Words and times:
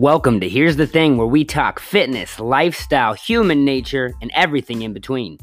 Welcome 0.00 0.40
to 0.40 0.48
Here's 0.48 0.76
the 0.76 0.86
Thing, 0.86 1.18
where 1.18 1.26
we 1.26 1.44
talk 1.44 1.78
fitness, 1.78 2.40
lifestyle, 2.40 3.12
human 3.12 3.66
nature, 3.66 4.14
and 4.22 4.30
everything 4.34 4.80
in 4.80 4.94
between. 4.94 5.36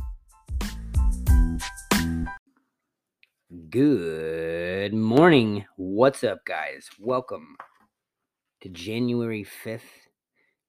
Good 3.69 4.95
morning. 4.95 5.65
What's 5.75 6.23
up, 6.23 6.43
guys? 6.43 6.89
Welcome 6.99 7.55
to 8.61 8.69
January 8.69 9.45
5th, 9.63 10.07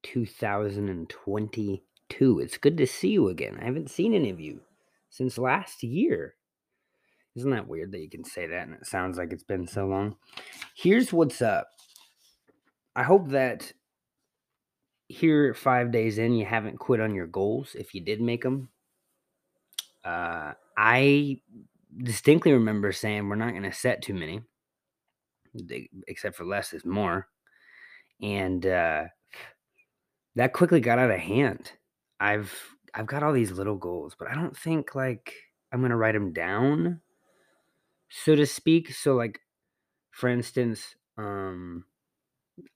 2022. 0.03 2.41
It's 2.41 2.59
good 2.59 2.77
to 2.77 2.87
see 2.87 3.09
you 3.09 3.29
again. 3.29 3.57
I 3.59 3.65
haven't 3.65 3.91
seen 3.91 4.13
any 4.13 4.29
of 4.29 4.39
you 4.39 4.61
since 5.09 5.39
last 5.39 5.83
year. 5.83 6.35
Isn't 7.37 7.53
that 7.53 7.69
weird 7.69 7.93
that 7.93 8.03
you 8.03 8.11
can 8.11 8.25
say 8.25 8.47
that 8.49 8.67
and 8.67 8.75
it 8.75 8.85
sounds 8.85 9.17
like 9.17 9.33
it's 9.33 9.45
been 9.45 9.67
so 9.67 9.87
long? 9.87 10.17
Here's 10.77 11.11
what's 11.11 11.41
up. 11.41 11.69
I 12.95 13.05
hope 13.05 13.29
that 13.29 13.73
here 15.09 15.55
five 15.55 15.91
days 15.91 16.19
in, 16.19 16.35
you 16.35 16.47
haven't 16.47 16.79
quit 16.79 17.01
on 17.01 17.15
your 17.15 17.27
goals 17.27 17.75
if 17.75 17.95
you 17.95 18.01
did 18.01 18.21
make 18.21 18.43
them. 18.43 18.69
Uh, 20.05 20.53
I 20.77 21.41
distinctly 22.03 22.53
remember 22.53 22.93
saying 22.93 23.29
we're 23.29 23.37
not 23.37 23.51
going 23.51 23.65
to 23.65 23.73
set 23.73 24.03
too 24.03 24.15
many, 24.15 24.43
except 26.07 26.37
for 26.37 26.45
less 26.45 26.73
is 26.73 26.85
more. 26.85 27.29
And 28.23 28.65
uh, 28.67 29.05
that 30.37 30.53
quickly 30.53 30.81
got 30.81 30.99
out 30.99 31.11
of 31.11 31.19
hand. 31.19 31.73
I've 32.21 32.53
I've 32.95 33.07
got 33.07 33.23
all 33.23 33.33
these 33.33 33.53
little 33.53 33.77
goals, 33.77 34.17
but 34.19 34.29
I 34.29 34.35
don't 34.35 34.57
think 34.57 34.95
like 34.95 35.33
I'm 35.73 35.83
gonna 35.83 35.97
write 35.97 36.15
them 36.15 36.33
down 36.33 37.01
so 38.09 38.35
to 38.35 38.47
speak. 38.47 38.93
So, 38.95 39.15
like, 39.15 39.41
for 40.11 40.29
instance, 40.29 40.95
um, 41.17 41.85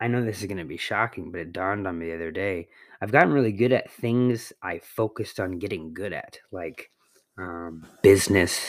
I 0.01 0.09
know 0.09 0.25
this 0.25 0.41
is 0.41 0.47
going 0.47 0.59
to 0.59 0.65
be 0.65 0.77
shocking, 0.77 1.31
but 1.31 1.41
it 1.41 1.53
dawned 1.53 1.87
on 1.87 1.99
me 1.99 2.07
the 2.07 2.15
other 2.15 2.31
day. 2.31 2.69
I've 3.01 3.13
gotten 3.13 3.33
really 3.33 3.53
good 3.53 3.73
at 3.73 3.91
things 3.91 4.53
I 4.63 4.79
focused 4.79 5.41
on 5.41 5.59
getting 5.59 5.95
good 5.95 6.13
at, 6.13 6.39
like 6.51 6.91
um, 7.39 7.87
business 8.03 8.61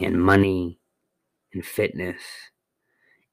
and 0.00 0.20
money 0.20 0.80
and 1.52 1.64
fitness. 1.64 2.20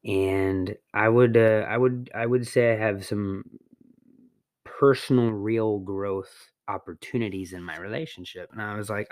And 0.03 0.75
I 0.93 1.09
would, 1.09 1.37
uh, 1.37 1.65
I 1.67 1.77
would, 1.77 2.09
I 2.13 2.25
would 2.25 2.47
say 2.47 2.73
I 2.73 2.77
have 2.77 3.05
some 3.05 3.43
personal, 4.63 5.29
real 5.31 5.79
growth 5.79 6.49
opportunities 6.67 7.53
in 7.53 7.63
my 7.63 7.77
relationship. 7.77 8.49
And 8.51 8.61
I 8.61 8.75
was 8.75 8.89
like, 8.89 9.07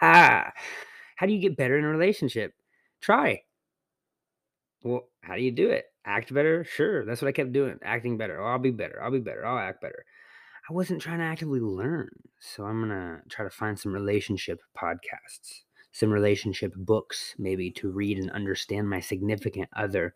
ah, 0.00 0.52
how 1.16 1.26
do 1.26 1.32
you 1.32 1.40
get 1.40 1.56
better 1.56 1.78
in 1.78 1.84
a 1.84 1.88
relationship? 1.88 2.54
Try. 3.00 3.42
Well, 4.82 5.08
how 5.20 5.36
do 5.36 5.42
you 5.42 5.52
do 5.52 5.70
it? 5.70 5.89
Act 6.04 6.32
better? 6.32 6.64
Sure. 6.64 7.04
That's 7.04 7.20
what 7.22 7.28
I 7.28 7.32
kept 7.32 7.52
doing. 7.52 7.78
Acting 7.82 8.16
better. 8.16 8.40
Oh, 8.40 8.46
I'll 8.46 8.58
be 8.58 8.70
better. 8.70 9.02
I'll 9.02 9.10
be 9.10 9.20
better. 9.20 9.44
I'll 9.46 9.58
act 9.58 9.80
better. 9.80 10.04
I 10.68 10.72
wasn't 10.72 11.02
trying 11.02 11.18
to 11.18 11.24
actively 11.24 11.60
learn. 11.60 12.10
So 12.40 12.64
I'm 12.64 12.80
going 12.86 12.90
to 12.90 13.20
try 13.28 13.44
to 13.44 13.50
find 13.50 13.78
some 13.78 13.92
relationship 13.92 14.60
podcasts, 14.76 15.62
some 15.92 16.10
relationship 16.10 16.74
books, 16.76 17.34
maybe 17.38 17.70
to 17.72 17.90
read 17.90 18.18
and 18.18 18.30
understand 18.30 18.88
my 18.88 19.00
significant 19.00 19.68
other. 19.76 20.14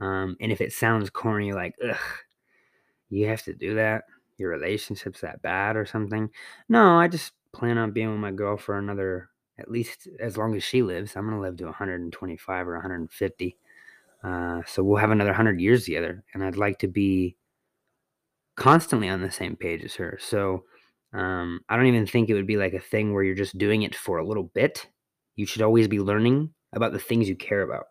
Um, 0.00 0.36
and 0.40 0.52
if 0.52 0.60
it 0.60 0.72
sounds 0.72 1.10
corny, 1.10 1.52
like, 1.52 1.74
ugh, 1.88 1.96
you 3.08 3.26
have 3.26 3.42
to 3.44 3.54
do 3.54 3.74
that? 3.74 4.04
Your 4.38 4.50
relationship's 4.50 5.20
that 5.20 5.42
bad 5.42 5.76
or 5.76 5.84
something? 5.84 6.30
No, 6.68 6.98
I 6.98 7.08
just 7.08 7.32
plan 7.52 7.78
on 7.78 7.92
being 7.92 8.10
with 8.10 8.20
my 8.20 8.30
girl 8.30 8.56
for 8.56 8.78
another 8.78 9.28
at 9.58 9.70
least 9.70 10.08
as 10.18 10.38
long 10.38 10.54
as 10.56 10.64
she 10.64 10.82
lives. 10.82 11.14
I'm 11.16 11.26
going 11.26 11.36
to 11.36 11.42
live 11.42 11.58
to 11.58 11.66
125 11.66 12.68
or 12.68 12.72
150. 12.74 13.56
Uh, 14.22 14.60
so 14.66 14.82
we'll 14.82 14.98
have 14.98 15.10
another 15.10 15.30
100 15.30 15.60
years 15.60 15.84
together. 15.84 16.24
And 16.34 16.44
I'd 16.44 16.56
like 16.56 16.78
to 16.80 16.88
be 16.88 17.36
constantly 18.56 19.08
on 19.08 19.22
the 19.22 19.30
same 19.30 19.56
page 19.56 19.82
as 19.82 19.94
her. 19.94 20.18
So 20.20 20.64
um, 21.12 21.60
I 21.68 21.76
don't 21.76 21.86
even 21.86 22.06
think 22.06 22.28
it 22.28 22.34
would 22.34 22.46
be 22.46 22.56
like 22.56 22.74
a 22.74 22.80
thing 22.80 23.12
where 23.12 23.22
you're 23.22 23.34
just 23.34 23.58
doing 23.58 23.82
it 23.82 23.94
for 23.94 24.18
a 24.18 24.26
little 24.26 24.44
bit. 24.54 24.86
You 25.36 25.46
should 25.46 25.62
always 25.62 25.88
be 25.88 26.00
learning 26.00 26.50
about 26.72 26.92
the 26.92 26.98
things 26.98 27.28
you 27.28 27.36
care 27.36 27.62
about. 27.62 27.86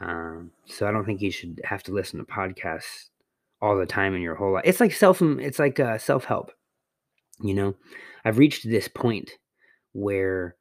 Um, 0.00 0.50
so 0.66 0.86
I 0.86 0.92
don't 0.92 1.06
think 1.06 1.22
you 1.22 1.30
should 1.30 1.60
have 1.64 1.82
to 1.84 1.92
listen 1.92 2.18
to 2.18 2.26
podcasts 2.26 3.08
all 3.62 3.76
the 3.76 3.86
time 3.86 4.14
in 4.14 4.20
your 4.20 4.34
whole 4.34 4.52
life. 4.52 4.64
It's 4.66 4.80
like 4.80 4.92
self, 4.92 5.22
it's 5.22 5.58
like 5.58 5.80
uh, 5.80 5.98
self 5.98 6.24
help. 6.24 6.52
You 7.40 7.54
know, 7.54 7.74
I've 8.24 8.38
reached 8.38 8.68
this 8.68 8.88
point 8.88 9.30
where 9.92 10.56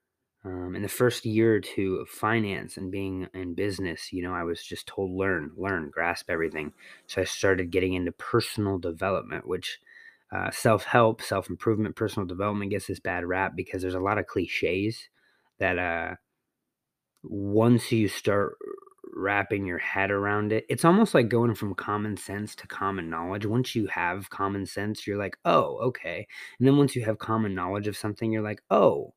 um, 0.46 0.76
in 0.76 0.84
the 0.84 0.88
first 0.88 1.26
year 1.26 1.56
or 1.56 1.60
two 1.60 1.96
of 1.96 2.08
finance 2.08 2.78
and 2.78 2.92
being 2.92 3.28
in 3.34 3.56
business, 3.56 4.14
you 4.14 4.22
know, 4.22 4.34
I 4.34 4.44
was 4.44 4.64
just 4.64 4.86
told 4.86 5.12
learn, 5.12 5.52
learn, 5.58 5.90
grasp 5.90 6.30
everything. 6.30 6.72
So 7.08 7.22
I 7.22 7.26
started 7.26 7.72
getting 7.72 7.94
into 7.96 8.12
personal 8.12 8.78
development, 8.78 9.48
which 9.48 9.80
uh, 10.32 10.52
self 10.52 10.84
help, 10.84 11.24
self 11.24 11.50
improvement, 11.50 11.96
personal 11.96 12.28
development 12.28 12.70
gets 12.70 12.86
this 12.86 13.00
bad 13.00 13.26
rap 13.26 13.54
because 13.56 13.82
there's 13.82 13.96
a 13.96 14.00
lot 14.00 14.20
of 14.20 14.28
cliches 14.28 15.10
that 15.60 15.80
uh, 15.80 16.16
once 17.24 17.92
you 17.92 18.08
start 18.08 18.56
wrapping 19.16 19.66
your 19.66 19.80
head 19.80 20.12
around 20.12 20.52
it, 20.52 20.66
it's 20.70 20.86
almost 20.86 21.16
like 21.16 21.28
going 21.30 21.56
from 21.56 21.74
common 21.74 22.18
sense 22.18 22.54
to 22.56 22.68
common 22.68 23.10
knowledge. 23.10 23.48
Once 23.48 23.76
you 23.76 23.88
have 23.88 24.30
common 24.30 24.68
sense, 24.68 25.08
you're 25.08 25.18
like, 25.18 25.38
oh, 25.46 25.78
okay. 25.78 26.28
And 26.60 26.68
then 26.68 26.78
once 26.78 26.96
you 26.96 27.04
have 27.06 27.18
common 27.18 27.56
knowledge 27.56 27.88
of 27.88 27.98
something, 27.98 28.32
you're 28.32 28.44
like, 28.44 28.62
oh, 28.70 29.14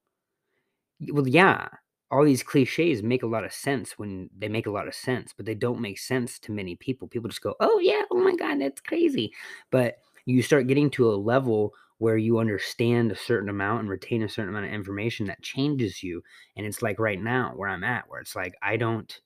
well, 1.12 1.28
yeah, 1.28 1.68
all 2.10 2.24
these 2.24 2.42
cliches 2.42 3.02
make 3.02 3.22
a 3.22 3.26
lot 3.26 3.44
of 3.44 3.52
sense 3.52 3.98
when 3.98 4.30
they 4.36 4.48
make 4.48 4.66
a 4.66 4.70
lot 4.70 4.88
of 4.88 4.94
sense, 4.94 5.32
but 5.36 5.46
they 5.46 5.54
don't 5.54 5.80
make 5.80 5.98
sense 5.98 6.38
to 6.40 6.52
many 6.52 6.76
people. 6.76 7.08
People 7.08 7.28
just 7.28 7.42
go, 7.42 7.54
"Oh 7.60 7.78
yeah, 7.80 8.02
oh 8.10 8.18
my 8.18 8.34
god, 8.36 8.60
that's 8.60 8.80
crazy." 8.80 9.32
But 9.70 9.98
you 10.26 10.42
start 10.42 10.66
getting 10.66 10.90
to 10.90 11.10
a 11.10 11.16
level 11.16 11.74
where 11.98 12.16
you 12.16 12.38
understand 12.38 13.10
a 13.12 13.16
certain 13.16 13.48
amount 13.48 13.80
and 13.80 13.88
retain 13.90 14.22
a 14.22 14.28
certain 14.28 14.50
amount 14.50 14.66
of 14.66 14.72
information 14.72 15.26
that 15.26 15.42
changes 15.42 16.02
you. 16.02 16.22
And 16.56 16.64
it's 16.66 16.82
like 16.82 16.98
right 16.98 17.20
now 17.20 17.52
where 17.56 17.68
I'm 17.68 17.84
at, 17.84 18.08
where 18.08 18.20
it's 18.20 18.36
like 18.36 18.54
I 18.62 18.76
don't 18.76 19.20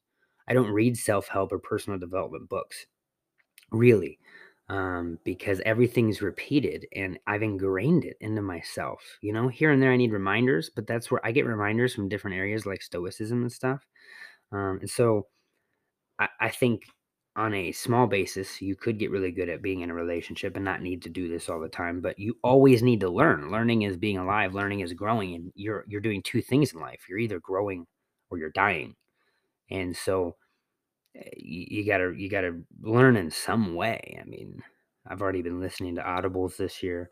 I 0.49 0.55
don't 0.55 0.71
read 0.71 0.97
self-help 0.97 1.53
or 1.53 1.59
personal 1.59 1.99
development 1.99 2.49
books. 2.49 2.87
Really 3.73 4.19
um, 4.73 5.19
because 5.23 5.61
everything's 5.67 6.23
repeated 6.23 6.87
and 6.97 7.19
I've 7.27 7.43
ingrained 7.43 8.07
it 8.07 8.17
into 8.23 8.41
myself. 8.41 9.03
You 9.21 9.35
know, 9.35 9.49
here 9.49 9.71
and 9.71 9.83
there 9.83 9.93
I 9.93 9.99
need 9.99 10.13
reminders, 10.13 10.71
but 10.75 10.87
that's 10.87 11.11
where 11.11 11.25
I 11.27 11.31
get 11.33 11.45
reminders 11.47 11.95
from 11.95 12.09
different 12.09 12.39
areas 12.39 12.65
like 12.65 12.81
stoicism 12.83 13.43
and 13.43 13.53
stuff. 13.53 13.87
Um, 14.51 14.79
and 14.81 14.91
so 14.91 15.27
I, 16.19 16.29
I 16.41 16.49
think 16.49 16.85
on 17.37 17.55
a 17.55 17.73
small 17.73 18.07
basis, 18.07 18.63
you 18.63 18.77
could 18.77 18.99
get 18.99 19.11
really 19.11 19.31
good 19.31 19.51
at 19.51 19.63
being 19.63 19.81
in 19.83 19.91
a 19.91 19.95
relationship 19.95 20.57
and 20.57 20.65
not 20.65 20.83
need 20.83 21.03
to 21.03 21.11
do 21.11 21.29
this 21.29 21.51
all 21.51 21.61
the 21.61 21.69
time, 21.69 22.01
but 22.01 22.19
you 22.19 22.37
always 22.43 22.83
need 22.83 23.01
to 23.01 23.11
learn. 23.11 23.51
Learning 23.51 23.83
is 23.83 23.97
being 23.99 24.19
alive, 24.19 24.55
learning 24.55 24.81
is 24.81 24.93
growing, 24.95 25.35
and 25.35 25.53
you're 25.55 25.85
you're 25.89 26.01
doing 26.01 26.23
two 26.23 26.43
things 26.43 26.73
in 26.75 26.81
life. 26.81 27.01
You're 27.09 27.19
either 27.19 27.41
growing 27.41 27.87
or 28.31 28.39
you're 28.39 28.51
dying. 28.51 28.95
And 29.71 29.97
so 29.97 30.37
you, 31.37 31.87
gotta 31.87 32.13
you 32.17 32.29
gotta 32.29 32.61
learn 32.81 33.17
in 33.17 33.31
some 33.31 33.75
way. 33.75 34.19
I 34.21 34.25
mean, 34.25 34.63
I've 35.07 35.23
already 35.23 35.43
been 35.43 35.61
listening 35.61 35.97
to 35.97 36.03
audibles 36.03 36.57
this 36.57 36.83
year. 36.83 37.11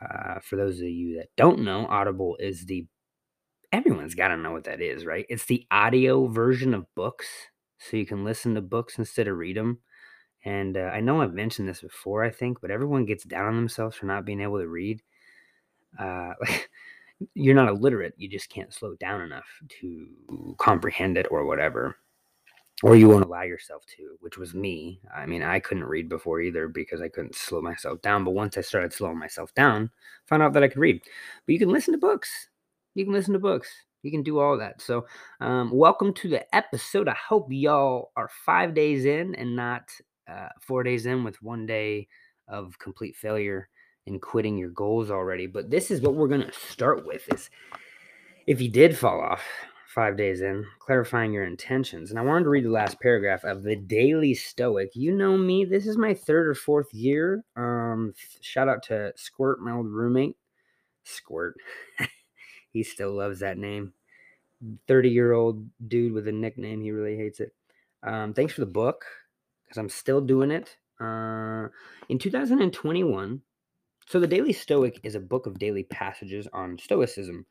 Uh, 0.00 0.38
for 0.40 0.56
those 0.56 0.78
of 0.78 0.88
you 0.88 1.16
that 1.16 1.28
don't 1.36 1.60
know, 1.60 1.86
Audible 1.86 2.36
is 2.38 2.66
the 2.66 2.86
everyone's 3.72 4.14
got 4.14 4.28
to 4.28 4.36
know 4.36 4.52
what 4.52 4.64
that 4.64 4.80
is, 4.80 5.06
right? 5.06 5.26
It's 5.28 5.46
the 5.46 5.66
audio 5.70 6.26
version 6.26 6.74
of 6.74 6.92
books, 6.94 7.26
so 7.78 7.96
you 7.96 8.06
can 8.06 8.24
listen 8.24 8.54
to 8.54 8.60
books 8.60 8.98
instead 8.98 9.26
of 9.28 9.36
read 9.36 9.56
them. 9.56 9.78
And 10.44 10.76
uh, 10.76 10.90
I 10.92 11.00
know 11.00 11.22
I've 11.22 11.34
mentioned 11.34 11.68
this 11.68 11.80
before, 11.80 12.22
I 12.22 12.30
think, 12.30 12.60
but 12.60 12.70
everyone 12.70 13.06
gets 13.06 13.24
down 13.24 13.46
on 13.46 13.56
themselves 13.56 13.96
for 13.96 14.06
not 14.06 14.24
being 14.24 14.40
able 14.40 14.58
to 14.58 14.68
read. 14.68 15.02
Uh, 15.98 16.34
you're 17.34 17.54
not 17.54 17.68
illiterate; 17.68 18.14
you 18.18 18.28
just 18.28 18.50
can't 18.50 18.72
slow 18.72 18.94
down 18.96 19.22
enough 19.22 19.46
to 19.80 20.06
comprehend 20.58 21.16
it 21.16 21.26
or 21.30 21.46
whatever 21.46 21.96
or 22.82 22.94
you 22.94 23.08
won't 23.08 23.24
allow 23.24 23.42
yourself 23.42 23.84
to, 23.96 24.16
which 24.20 24.36
was 24.36 24.54
me. 24.54 25.00
I 25.14 25.24
mean, 25.24 25.42
I 25.42 25.60
couldn't 25.60 25.84
read 25.84 26.08
before 26.08 26.40
either 26.40 26.68
because 26.68 27.00
I 27.00 27.08
couldn't 27.08 27.34
slow 27.34 27.62
myself 27.62 28.02
down. 28.02 28.24
But 28.24 28.32
once 28.32 28.58
I 28.58 28.60
started 28.60 28.92
slowing 28.92 29.18
myself 29.18 29.54
down, 29.54 29.90
found 30.26 30.42
out 30.42 30.52
that 30.52 30.62
I 30.62 30.68
could 30.68 30.80
read. 30.80 31.00
But 31.02 31.52
you 31.52 31.58
can 31.58 31.70
listen 31.70 31.92
to 31.92 31.98
books. 31.98 32.50
You 32.94 33.04
can 33.04 33.14
listen 33.14 33.32
to 33.32 33.38
books. 33.38 33.68
You 34.02 34.10
can 34.10 34.22
do 34.22 34.38
all 34.38 34.58
that. 34.58 34.82
So, 34.82 35.06
um, 35.40 35.70
welcome 35.72 36.12
to 36.14 36.28
the 36.28 36.54
episode. 36.54 37.08
I 37.08 37.16
hope 37.16 37.48
y'all 37.50 38.12
are 38.14 38.30
five 38.44 38.74
days 38.74 39.06
in 39.06 39.34
and 39.34 39.56
not 39.56 39.90
uh, 40.28 40.48
four 40.60 40.82
days 40.82 41.06
in 41.06 41.24
with 41.24 41.42
one 41.42 41.66
day 41.66 42.08
of 42.46 42.78
complete 42.78 43.16
failure 43.16 43.68
and 44.06 44.22
quitting 44.22 44.56
your 44.56 44.70
goals 44.70 45.10
already. 45.10 45.46
But 45.46 45.70
this 45.70 45.90
is 45.90 46.02
what 46.02 46.14
we're 46.14 46.28
gonna 46.28 46.52
start 46.52 47.06
with: 47.06 47.22
is 47.32 47.50
if 48.46 48.60
you 48.60 48.68
did 48.68 48.96
fall 48.96 49.20
off, 49.20 49.42
five 49.96 50.18
days 50.18 50.42
in, 50.42 50.66
clarifying 50.78 51.32
your 51.32 51.46
intentions. 51.46 52.10
And 52.10 52.20
I 52.20 52.22
wanted 52.22 52.44
to 52.44 52.50
read 52.50 52.66
the 52.66 52.70
last 52.70 53.00
paragraph 53.00 53.44
of 53.44 53.62
the 53.62 53.76
Daily 53.76 54.34
Stoic. 54.34 54.90
You 54.94 55.10
know 55.10 55.38
me, 55.38 55.64
this 55.64 55.86
is 55.86 55.96
my 55.96 56.12
third 56.12 56.46
or 56.46 56.54
fourth 56.54 56.92
year. 56.92 57.42
Um, 57.56 58.12
shout 58.42 58.68
out 58.68 58.82
to 58.84 59.14
Squirt, 59.16 59.58
my 59.58 59.72
old 59.72 59.86
roommate. 59.86 60.36
Squirt. 61.02 61.54
he 62.72 62.82
still 62.82 63.14
loves 63.14 63.40
that 63.40 63.56
name. 63.56 63.94
30 64.86 65.08
year 65.08 65.32
old 65.32 65.66
dude 65.88 66.12
with 66.12 66.28
a 66.28 66.32
nickname. 66.32 66.82
He 66.82 66.90
really 66.90 67.16
hates 67.16 67.40
it. 67.40 67.54
Um, 68.06 68.34
thanks 68.34 68.52
for 68.52 68.60
the 68.60 68.66
book 68.66 69.06
because 69.64 69.78
I'm 69.78 69.88
still 69.88 70.20
doing 70.20 70.50
it. 70.50 70.76
Uh, 71.00 71.68
in 72.10 72.18
2021, 72.18 73.40
so 74.06 74.20
the 74.20 74.26
Daily 74.26 74.52
Stoic 74.52 75.00
is 75.02 75.14
a 75.14 75.20
book 75.20 75.46
of 75.46 75.58
daily 75.58 75.84
passages 75.84 76.46
on 76.52 76.76
Stoicism, 76.78 77.46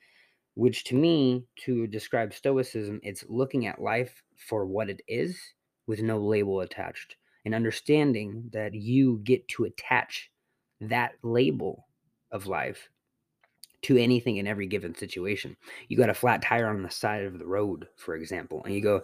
which 0.55 0.85
to 0.85 0.95
me, 0.95 1.45
to 1.65 1.85
describe 1.87 2.33
Stoicism, 2.33 2.99
it's 3.03 3.25
looking 3.27 3.67
at 3.67 3.81
life 3.81 4.23
for 4.37 4.65
what 4.65 4.89
it 4.89 5.01
is 5.07 5.37
with 5.87 6.01
no 6.01 6.17
label 6.17 6.61
attached 6.61 7.15
and 7.45 7.53
understanding 7.53 8.49
that 8.51 8.73
you 8.73 9.21
get 9.23 9.47
to 9.49 9.65
attach 9.65 10.31
that 10.81 11.13
label 11.23 11.87
of 12.31 12.47
life 12.47 12.89
to 13.83 13.97
anything 13.97 14.37
in 14.37 14.47
every 14.47 14.65
given 14.65 14.95
situation. 14.95 15.55
You 15.87 15.97
got 15.97 16.09
a 16.09 16.15
flat 16.15 16.41
tire 16.41 16.67
on 16.67 16.81
the 16.81 16.89
side 16.89 17.23
of 17.23 17.37
the 17.37 17.45
road, 17.45 17.87
for 17.97 18.15
example, 18.15 18.63
and 18.65 18.73
you 18.73 18.81
go, 18.81 19.03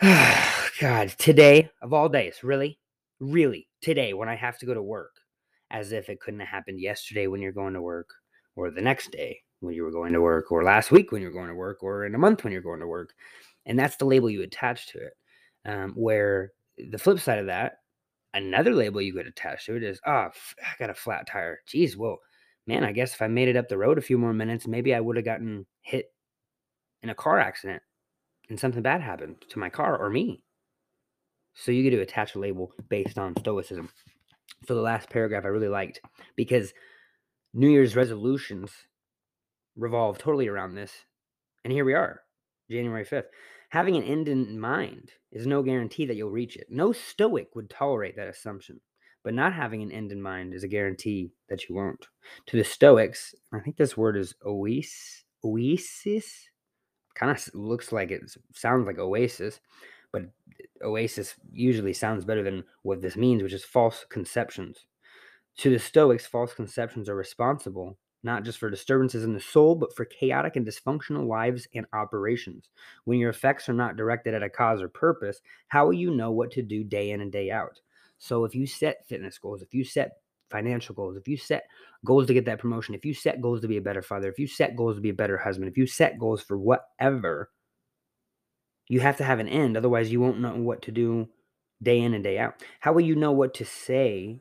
God, 0.80 1.10
today 1.18 1.70
of 1.82 1.92
all 1.92 2.08
days, 2.08 2.42
really? 2.42 2.78
Really? 3.20 3.68
Today, 3.82 4.14
when 4.14 4.28
I 4.28 4.34
have 4.36 4.58
to 4.58 4.66
go 4.66 4.74
to 4.74 4.82
work, 4.82 5.12
as 5.70 5.92
if 5.92 6.08
it 6.08 6.20
couldn't 6.20 6.40
have 6.40 6.48
happened 6.48 6.80
yesterday 6.80 7.26
when 7.26 7.42
you're 7.42 7.52
going 7.52 7.74
to 7.74 7.82
work, 7.82 8.08
or 8.56 8.70
the 8.70 8.80
next 8.80 9.10
day 9.10 9.40
when 9.64 9.74
you 9.74 9.82
were 9.82 9.90
going 9.90 10.12
to 10.12 10.20
work, 10.20 10.52
or 10.52 10.62
last 10.62 10.90
week 10.90 11.12
when 11.12 11.22
you're 11.22 11.32
going 11.32 11.48
to 11.48 11.54
work, 11.54 11.82
or 11.82 12.04
in 12.04 12.14
a 12.14 12.18
month 12.18 12.44
when 12.44 12.52
you're 12.52 12.62
going 12.62 12.80
to 12.80 12.86
work. 12.86 13.14
And 13.66 13.78
that's 13.78 13.96
the 13.96 14.04
label 14.04 14.30
you 14.30 14.42
attach 14.42 14.88
to 14.88 14.98
it. 14.98 15.12
Um, 15.66 15.92
where 15.94 16.52
the 16.76 16.98
flip 16.98 17.18
side 17.18 17.38
of 17.38 17.46
that, 17.46 17.78
another 18.34 18.74
label 18.74 19.00
you 19.00 19.14
could 19.14 19.26
attach 19.26 19.66
to 19.66 19.76
it 19.76 19.82
is, 19.82 20.00
oh, 20.06 20.10
I 20.10 20.30
got 20.78 20.90
a 20.90 20.94
flat 20.94 21.26
tire. 21.26 21.60
Geez, 21.66 21.96
well, 21.96 22.18
man, 22.66 22.84
I 22.84 22.92
guess 22.92 23.14
if 23.14 23.22
I 23.22 23.28
made 23.28 23.48
it 23.48 23.56
up 23.56 23.68
the 23.68 23.78
road 23.78 23.98
a 23.98 24.02
few 24.02 24.18
more 24.18 24.34
minutes, 24.34 24.66
maybe 24.66 24.94
I 24.94 25.00
would 25.00 25.16
have 25.16 25.24
gotten 25.24 25.66
hit 25.82 26.06
in 27.02 27.10
a 27.10 27.14
car 27.14 27.38
accident 27.38 27.82
and 28.48 28.58
something 28.58 28.82
bad 28.82 29.00
happened 29.00 29.36
to 29.50 29.58
my 29.58 29.70
car 29.70 29.96
or 29.96 30.10
me. 30.10 30.42
So 31.54 31.72
you 31.72 31.82
get 31.82 31.96
to 31.96 32.02
attach 32.02 32.34
a 32.34 32.40
label 32.40 32.72
based 32.88 33.18
on 33.18 33.36
stoicism. 33.38 33.88
So 34.66 34.74
the 34.74 34.80
last 34.80 35.08
paragraph 35.10 35.44
I 35.44 35.48
really 35.48 35.68
liked 35.68 36.00
because 36.36 36.72
New 37.52 37.68
Year's 37.68 37.96
resolutions 37.96 38.72
revolve 39.76 40.18
totally 40.18 40.48
around 40.48 40.74
this. 40.74 40.92
And 41.64 41.72
here 41.72 41.84
we 41.84 41.94
are, 41.94 42.22
January 42.70 43.04
5th. 43.04 43.26
Having 43.70 43.96
an 43.96 44.04
end 44.04 44.28
in 44.28 44.58
mind 44.58 45.10
is 45.32 45.46
no 45.46 45.62
guarantee 45.62 46.06
that 46.06 46.16
you'll 46.16 46.30
reach 46.30 46.56
it. 46.56 46.66
No 46.70 46.92
stoic 46.92 47.54
would 47.54 47.70
tolerate 47.70 48.16
that 48.16 48.28
assumption 48.28 48.80
but 49.24 49.34
not 49.34 49.54
having 49.54 49.82
an 49.82 49.90
end 49.90 50.12
in 50.12 50.22
mind 50.22 50.54
is 50.54 50.62
a 50.62 50.68
guarantee 50.68 51.32
that 51.48 51.68
you 51.68 51.74
won't. 51.74 52.06
To 52.46 52.58
the 52.58 52.62
Stoics, 52.62 53.34
I 53.52 53.58
think 53.58 53.76
this 53.76 53.96
word 53.96 54.16
is 54.16 54.34
oasis. 54.44 55.24
Oasis 55.42 56.48
kind 57.14 57.32
of 57.32 57.54
looks 57.54 57.90
like 57.90 58.10
it 58.10 58.22
sounds 58.54 58.86
like 58.86 58.98
oasis, 58.98 59.60
but 60.12 60.22
oasis 60.82 61.34
usually 61.52 61.92
sounds 61.92 62.24
better 62.24 62.42
than 62.42 62.64
what 62.82 63.00
this 63.00 63.16
means, 63.16 63.42
which 63.42 63.52
is 63.52 63.64
false 63.64 64.04
conceptions. 64.10 64.86
To 65.58 65.70
the 65.70 65.78
Stoics, 65.78 66.26
false 66.26 66.52
conceptions 66.52 67.08
are 67.08 67.16
responsible 67.16 67.98
not 68.24 68.42
just 68.42 68.58
for 68.58 68.70
disturbances 68.70 69.22
in 69.22 69.34
the 69.34 69.40
soul, 69.40 69.74
but 69.74 69.94
for 69.94 70.04
chaotic 70.04 70.56
and 70.56 70.66
dysfunctional 70.66 71.26
lives 71.26 71.68
and 71.74 71.86
operations. 71.92 72.70
When 73.04 73.18
your 73.18 73.30
effects 73.30 73.68
are 73.68 73.74
not 73.74 73.96
directed 73.96 74.34
at 74.34 74.42
a 74.42 74.48
cause 74.48 74.82
or 74.82 74.88
purpose, 74.88 75.40
how 75.68 75.86
will 75.86 75.92
you 75.92 76.10
know 76.10 76.32
what 76.32 76.50
to 76.52 76.62
do 76.62 76.82
day 76.82 77.10
in 77.10 77.20
and 77.20 77.30
day 77.30 77.50
out? 77.50 77.78
So 78.18 78.44
if 78.44 78.54
you 78.54 78.66
set 78.66 79.06
fitness 79.06 79.38
goals, 79.38 79.62
if 79.62 79.74
you 79.74 79.84
set 79.84 80.12
financial 80.50 80.94
goals, 80.94 81.16
if 81.16 81.28
you 81.28 81.36
set 81.36 81.64
goals 82.04 82.26
to 82.26 82.34
get 82.34 82.46
that 82.46 82.58
promotion, 82.58 82.94
if 82.94 83.04
you 83.04 83.12
set 83.12 83.40
goals 83.40 83.60
to 83.60 83.68
be 83.68 83.76
a 83.76 83.82
better 83.82 84.02
father, 84.02 84.28
if 84.28 84.38
you 84.38 84.46
set 84.46 84.76
goals 84.76 84.96
to 84.96 85.02
be 85.02 85.10
a 85.10 85.14
better 85.14 85.36
husband, 85.36 85.68
if 85.68 85.76
you 85.76 85.86
set 85.86 86.18
goals 86.18 86.40
for 86.40 86.56
whatever, 86.56 87.50
you 88.88 89.00
have 89.00 89.16
to 89.18 89.24
have 89.24 89.40
an 89.40 89.48
end. 89.48 89.76
Otherwise, 89.76 90.10
you 90.12 90.20
won't 90.20 90.40
know 90.40 90.54
what 90.56 90.82
to 90.82 90.92
do 90.92 91.28
day 91.82 92.00
in 92.00 92.14
and 92.14 92.24
day 92.24 92.38
out. 92.38 92.62
How 92.80 92.92
will 92.92 93.02
you 93.02 93.16
know 93.16 93.32
what 93.32 93.54
to 93.54 93.64
say 93.64 94.40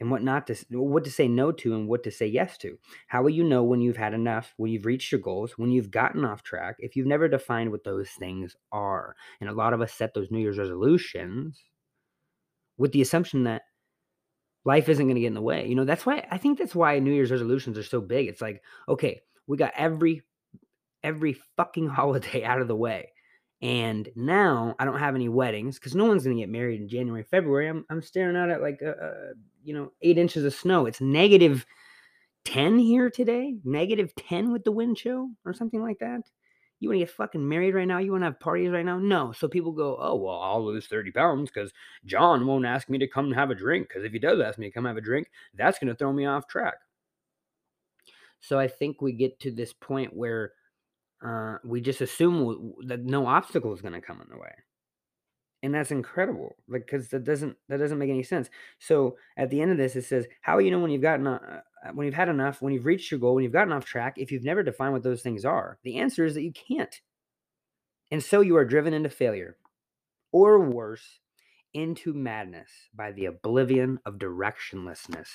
and 0.00 0.10
what 0.10 0.22
not 0.22 0.46
to 0.46 0.54
what 0.70 1.04
to 1.04 1.10
say 1.10 1.28
no 1.28 1.52
to 1.52 1.74
and 1.74 1.86
what 1.86 2.02
to 2.04 2.10
say 2.10 2.26
yes 2.26 2.56
to? 2.58 2.78
How 3.08 3.22
will 3.22 3.30
you 3.30 3.44
know 3.44 3.62
when 3.62 3.80
you've 3.80 3.96
had 3.96 4.14
enough, 4.14 4.54
when 4.56 4.72
you've 4.72 4.86
reached 4.86 5.12
your 5.12 5.20
goals, 5.20 5.52
when 5.56 5.70
you've 5.70 5.90
gotten 5.90 6.24
off 6.24 6.42
track, 6.42 6.76
if 6.78 6.96
you've 6.96 7.06
never 7.06 7.28
defined 7.28 7.70
what 7.70 7.84
those 7.84 8.10
things 8.10 8.56
are? 8.72 9.14
And 9.40 9.50
a 9.50 9.54
lot 9.54 9.74
of 9.74 9.80
us 9.80 9.92
set 9.92 10.14
those 10.14 10.30
New 10.30 10.40
Year's 10.40 10.58
resolutions 10.58 11.60
with 12.78 12.92
the 12.92 13.02
assumption 13.02 13.44
that 13.44 13.62
life 14.64 14.88
isn't 14.88 15.04
going 15.04 15.14
to 15.14 15.20
get 15.20 15.28
in 15.28 15.34
the 15.34 15.42
way. 15.42 15.66
You 15.66 15.74
know, 15.74 15.84
that's 15.84 16.06
why 16.06 16.26
I 16.30 16.38
think 16.38 16.58
that's 16.58 16.74
why 16.74 16.98
New 16.98 17.12
Year's 17.12 17.30
resolutions 17.30 17.78
are 17.78 17.82
so 17.82 18.00
big. 18.00 18.26
It's 18.28 18.42
like, 18.42 18.62
okay, 18.88 19.20
we 19.46 19.56
got 19.56 19.72
every 19.76 20.22
every 21.02 21.36
fucking 21.56 21.88
holiday 21.98 22.44
out 22.44 22.60
of 22.60 22.68
the 22.68 22.76
way. 22.76 23.12
And 23.62 24.08
now 24.16 24.74
I 24.78 24.86
don't 24.86 24.98
have 24.98 25.14
any 25.14 25.28
weddings 25.28 25.78
because 25.78 25.94
no 25.94 26.06
one's 26.06 26.24
going 26.24 26.36
to 26.36 26.42
get 26.42 26.48
married 26.48 26.80
in 26.80 26.88
January, 26.88 27.22
February. 27.22 27.68
I'm, 27.68 27.84
I'm 27.90 28.00
staring 28.00 28.36
out 28.36 28.48
at 28.48 28.62
like, 28.62 28.80
uh, 28.82 28.90
uh, 29.02 29.32
you 29.62 29.74
know, 29.74 29.92
eight 30.00 30.16
inches 30.16 30.44
of 30.44 30.54
snow. 30.54 30.86
It's 30.86 31.00
negative 31.00 31.66
10 32.46 32.78
here 32.78 33.10
today, 33.10 33.56
negative 33.64 34.14
10 34.16 34.50
with 34.50 34.64
the 34.64 34.72
wind 34.72 34.96
chill 34.96 35.28
or 35.44 35.52
something 35.52 35.82
like 35.82 35.98
that. 35.98 36.22
You 36.78 36.88
want 36.88 37.00
to 37.00 37.04
get 37.04 37.10
fucking 37.10 37.46
married 37.46 37.74
right 37.74 37.86
now? 37.86 37.98
You 37.98 38.12
want 38.12 38.22
to 38.22 38.26
have 38.26 38.40
parties 38.40 38.70
right 38.70 38.84
now? 38.84 38.98
No. 38.98 39.32
So 39.32 39.46
people 39.46 39.72
go, 39.72 39.98
oh, 40.00 40.14
well, 40.14 40.40
I'll 40.40 40.64
lose 40.64 40.86
30 40.86 41.10
pounds 41.10 41.50
because 41.50 41.70
John 42.06 42.46
won't 42.46 42.64
ask 42.64 42.88
me 42.88 42.96
to 42.96 43.06
come 43.06 43.26
and 43.26 43.34
have 43.34 43.50
a 43.50 43.54
drink. 43.54 43.88
Because 43.88 44.04
if 44.04 44.12
he 44.12 44.18
does 44.18 44.40
ask 44.40 44.58
me 44.58 44.68
to 44.68 44.72
come 44.72 44.86
have 44.86 44.96
a 44.96 45.02
drink, 45.02 45.30
that's 45.54 45.78
going 45.78 45.88
to 45.88 45.94
throw 45.94 46.10
me 46.10 46.24
off 46.24 46.48
track. 46.48 46.76
So 48.40 48.58
I 48.58 48.66
think 48.66 49.02
we 49.02 49.12
get 49.12 49.38
to 49.40 49.50
this 49.50 49.74
point 49.74 50.16
where 50.16 50.52
uh, 51.22 51.56
we 51.64 51.80
just 51.80 52.00
assume 52.00 52.74
that 52.86 53.00
no 53.00 53.26
obstacle 53.26 53.74
is 53.74 53.82
going 53.82 53.94
to 53.94 54.00
come 54.00 54.20
in 54.20 54.28
the 54.30 54.38
way. 54.38 54.52
And 55.62 55.74
that's 55.74 55.90
incredible 55.90 56.56
like 56.68 56.86
because 56.86 57.08
that 57.08 57.24
doesn't 57.24 57.54
that 57.68 57.76
doesn't 57.76 57.98
make 57.98 58.08
any 58.08 58.22
sense. 58.22 58.48
So 58.78 59.18
at 59.36 59.50
the 59.50 59.60
end 59.60 59.70
of 59.70 59.76
this 59.76 59.94
it 59.94 60.06
says 60.06 60.26
how 60.40 60.56
you 60.56 60.70
know 60.70 60.78
when 60.78 60.90
you've 60.90 61.02
gotten 61.02 61.26
uh, 61.26 61.60
uh, 61.84 61.90
when 61.92 62.06
you've 62.06 62.14
had 62.14 62.30
enough 62.30 62.62
when 62.62 62.72
you've 62.72 62.86
reached 62.86 63.10
your 63.10 63.20
goal 63.20 63.34
when 63.34 63.44
you've 63.44 63.52
gotten 63.52 63.72
off 63.72 63.84
track 63.84 64.14
if 64.16 64.32
you've 64.32 64.44
never 64.44 64.62
defined 64.62 64.94
what 64.94 65.02
those 65.02 65.20
things 65.20 65.44
are? 65.44 65.78
The 65.82 65.98
answer 65.98 66.24
is 66.24 66.32
that 66.34 66.44
you 66.44 66.52
can't. 66.52 66.98
And 68.10 68.22
so 68.22 68.40
you 68.40 68.56
are 68.56 68.64
driven 68.64 68.94
into 68.94 69.10
failure 69.10 69.58
or 70.32 70.60
worse 70.60 71.20
into 71.74 72.14
madness 72.14 72.70
by 72.94 73.12
the 73.12 73.26
oblivion 73.26 73.98
of 74.06 74.14
directionlessness. 74.14 75.28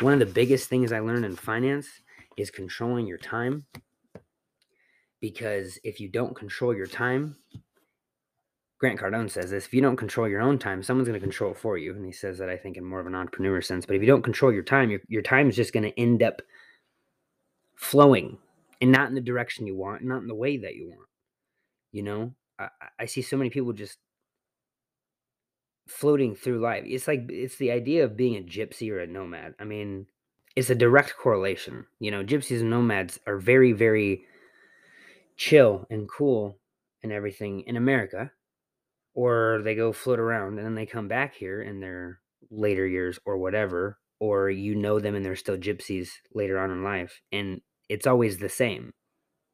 One 0.00 0.12
of 0.12 0.20
the 0.20 0.26
biggest 0.26 0.68
things 0.68 0.92
i 0.92 1.00
learned 1.00 1.24
in 1.24 1.36
finance 1.36 1.88
is 2.36 2.50
controlling 2.50 3.06
your 3.06 3.18
time 3.18 3.66
because 5.20 5.78
if 5.84 6.00
you 6.00 6.08
don't 6.08 6.34
control 6.34 6.74
your 6.74 6.86
time 6.86 7.36
Grant 8.78 9.00
Cardone 9.00 9.30
says 9.30 9.50
this 9.50 9.66
if 9.66 9.74
you 9.74 9.80
don't 9.80 9.96
control 9.96 10.28
your 10.28 10.40
own 10.40 10.58
time, 10.58 10.82
someone's 10.82 11.08
going 11.08 11.18
to 11.18 11.24
control 11.24 11.50
it 11.50 11.58
for 11.58 11.76
you. 11.76 11.94
And 11.94 12.06
he 12.06 12.12
says 12.12 12.38
that 12.38 12.48
I 12.48 12.56
think 12.56 12.76
in 12.76 12.84
more 12.84 13.00
of 13.00 13.06
an 13.06 13.14
entrepreneur 13.14 13.60
sense. 13.60 13.84
But 13.84 13.96
if 13.96 14.02
you 14.02 14.06
don't 14.06 14.22
control 14.22 14.52
your 14.52 14.62
time, 14.62 14.90
your, 14.90 15.00
your 15.08 15.22
time 15.22 15.48
is 15.48 15.56
just 15.56 15.72
going 15.72 15.82
to 15.82 16.00
end 16.00 16.22
up 16.22 16.40
flowing 17.74 18.38
and 18.80 18.92
not 18.92 19.08
in 19.08 19.14
the 19.14 19.20
direction 19.20 19.66
you 19.66 19.76
want, 19.76 20.04
not 20.04 20.22
in 20.22 20.28
the 20.28 20.34
way 20.34 20.58
that 20.58 20.76
you 20.76 20.90
want. 20.90 21.08
You 21.90 22.04
know, 22.04 22.34
I, 22.58 22.68
I 23.00 23.06
see 23.06 23.22
so 23.22 23.36
many 23.36 23.50
people 23.50 23.72
just 23.72 23.98
floating 25.88 26.36
through 26.36 26.60
life. 26.60 26.84
It's 26.86 27.08
like 27.08 27.26
it's 27.30 27.56
the 27.56 27.72
idea 27.72 28.04
of 28.04 28.16
being 28.16 28.36
a 28.36 28.42
gypsy 28.42 28.92
or 28.92 29.00
a 29.00 29.06
nomad. 29.08 29.54
I 29.58 29.64
mean, 29.64 30.06
it's 30.54 30.70
a 30.70 30.76
direct 30.76 31.16
correlation. 31.16 31.86
You 31.98 32.12
know, 32.12 32.22
gypsies 32.22 32.60
and 32.60 32.70
nomads 32.70 33.18
are 33.26 33.38
very, 33.38 33.72
very 33.72 34.22
chill 35.38 35.86
and 35.88 36.08
cool 36.08 36.58
and 37.02 37.12
everything 37.12 37.62
in 37.66 37.76
America 37.76 38.30
or 39.14 39.60
they 39.64 39.74
go 39.74 39.92
float 39.92 40.18
around 40.18 40.58
and 40.58 40.66
then 40.66 40.74
they 40.74 40.84
come 40.84 41.08
back 41.08 41.34
here 41.34 41.62
in 41.62 41.80
their 41.80 42.20
later 42.50 42.86
years 42.86 43.18
or 43.24 43.38
whatever 43.38 43.98
or 44.20 44.50
you 44.50 44.74
know 44.74 44.98
them 44.98 45.14
and 45.14 45.24
they're 45.24 45.36
still 45.36 45.56
gypsies 45.56 46.08
later 46.34 46.58
on 46.58 46.70
in 46.70 46.82
life 46.82 47.20
and 47.32 47.60
it's 47.88 48.06
always 48.06 48.38
the 48.38 48.48
same. 48.48 48.92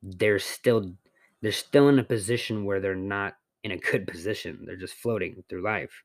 They're 0.03 0.39
still 0.39 0.95
they're 1.43 1.53
still 1.53 1.89
in 1.89 1.99
a 1.99 2.05
position 2.05 2.65
where 2.65 2.81
they're 2.81 2.95
not 2.95 3.35
in 3.63 3.71
a 3.71 3.77
good 3.77 4.07
position. 4.11 4.65
They're 4.67 4.77
just 4.77 4.95
floating 4.95 5.45
through 5.49 5.63
life. 5.63 6.03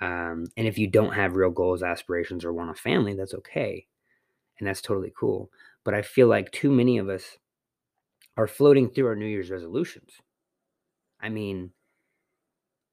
Um, 0.00 0.46
and 0.56 0.66
if 0.66 0.78
you 0.78 0.88
don't 0.88 1.14
have 1.14 1.36
real 1.36 1.50
goals 1.50 1.82
aspirations 1.82 2.44
or 2.44 2.52
want 2.52 2.70
a 2.70 2.74
family 2.74 3.14
that's 3.14 3.34
okay 3.34 3.86
and 4.58 4.66
that's 4.66 4.82
totally 4.82 5.12
cool. 5.18 5.50
But 5.84 5.94
i 5.94 6.02
feel 6.02 6.26
like 6.26 6.50
too 6.50 6.72
many 6.72 6.98
of 6.98 7.08
us 7.08 7.36
are 8.36 8.46
floating 8.46 8.88
through 8.90 9.06
our 9.06 9.16
new 9.16 9.26
year's 9.26 9.50
resolutions 9.50 10.20
i 11.20 11.28
mean 11.28 11.72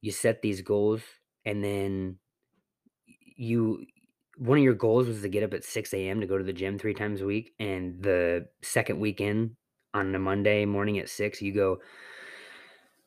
you 0.01 0.11
set 0.11 0.41
these 0.41 0.61
goals 0.61 1.01
and 1.45 1.63
then 1.63 2.19
you 3.07 3.85
one 4.37 4.57
of 4.57 4.63
your 4.63 4.73
goals 4.73 5.07
was 5.07 5.21
to 5.21 5.29
get 5.29 5.43
up 5.43 5.53
at 5.53 5.63
6 5.63 6.09
a.m. 6.09 6.19
to 6.19 6.27
go 6.27 6.37
to 6.37 6.43
the 6.43 6.53
gym 6.53 6.79
three 6.79 6.95
times 6.95 7.21
a 7.21 7.25
week. 7.25 7.53
And 7.59 8.01
the 8.01 8.47
second 8.63 8.99
weekend 8.99 9.55
on 9.93 10.13
a 10.15 10.19
Monday 10.19 10.65
morning 10.65 10.97
at 10.97 11.07
six, 11.07 11.39
you 11.39 11.53
go, 11.53 11.79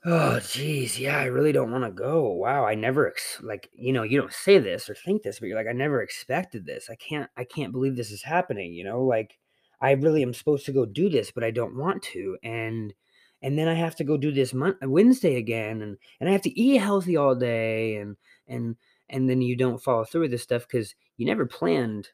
Oh, 0.04 0.38
geez. 0.40 0.98
Yeah, 1.00 1.18
I 1.18 1.24
really 1.24 1.52
don't 1.52 1.72
want 1.72 1.84
to 1.84 1.90
go. 1.90 2.30
Wow. 2.32 2.64
I 2.64 2.74
never, 2.74 3.08
ex- 3.08 3.40
like, 3.42 3.68
you 3.72 3.92
know, 3.92 4.02
you 4.04 4.20
don't 4.20 4.32
say 4.32 4.58
this 4.58 4.88
or 4.88 4.94
think 4.94 5.22
this, 5.22 5.40
but 5.40 5.46
you're 5.46 5.56
like, 5.58 5.66
I 5.66 5.72
never 5.72 6.00
expected 6.00 6.64
this. 6.64 6.88
I 6.88 6.94
can't, 6.94 7.28
I 7.36 7.44
can't 7.44 7.72
believe 7.72 7.96
this 7.96 8.12
is 8.12 8.22
happening. 8.22 8.72
You 8.72 8.84
know, 8.84 9.02
like, 9.04 9.38
I 9.80 9.92
really 9.92 10.22
am 10.22 10.34
supposed 10.34 10.66
to 10.66 10.72
go 10.72 10.86
do 10.86 11.08
this, 11.08 11.30
but 11.30 11.44
I 11.44 11.50
don't 11.50 11.76
want 11.76 12.02
to. 12.14 12.38
And, 12.42 12.94
and 13.42 13.58
then 13.58 13.68
I 13.68 13.74
have 13.74 13.96
to 13.96 14.04
go 14.04 14.16
do 14.16 14.32
this 14.32 14.54
Mon- 14.54 14.78
Wednesday 14.82 15.36
again, 15.36 15.82
and 15.82 15.98
and 16.20 16.28
I 16.28 16.32
have 16.32 16.42
to 16.42 16.60
eat 16.60 16.78
healthy 16.78 17.16
all 17.16 17.34
day, 17.34 17.96
and 17.96 18.16
and 18.48 18.76
and 19.08 19.28
then 19.28 19.42
you 19.42 19.56
don't 19.56 19.82
follow 19.82 20.04
through 20.04 20.22
with 20.22 20.30
this 20.30 20.42
stuff 20.42 20.66
because 20.66 20.94
you 21.16 21.26
never 21.26 21.46
planned 21.46 22.08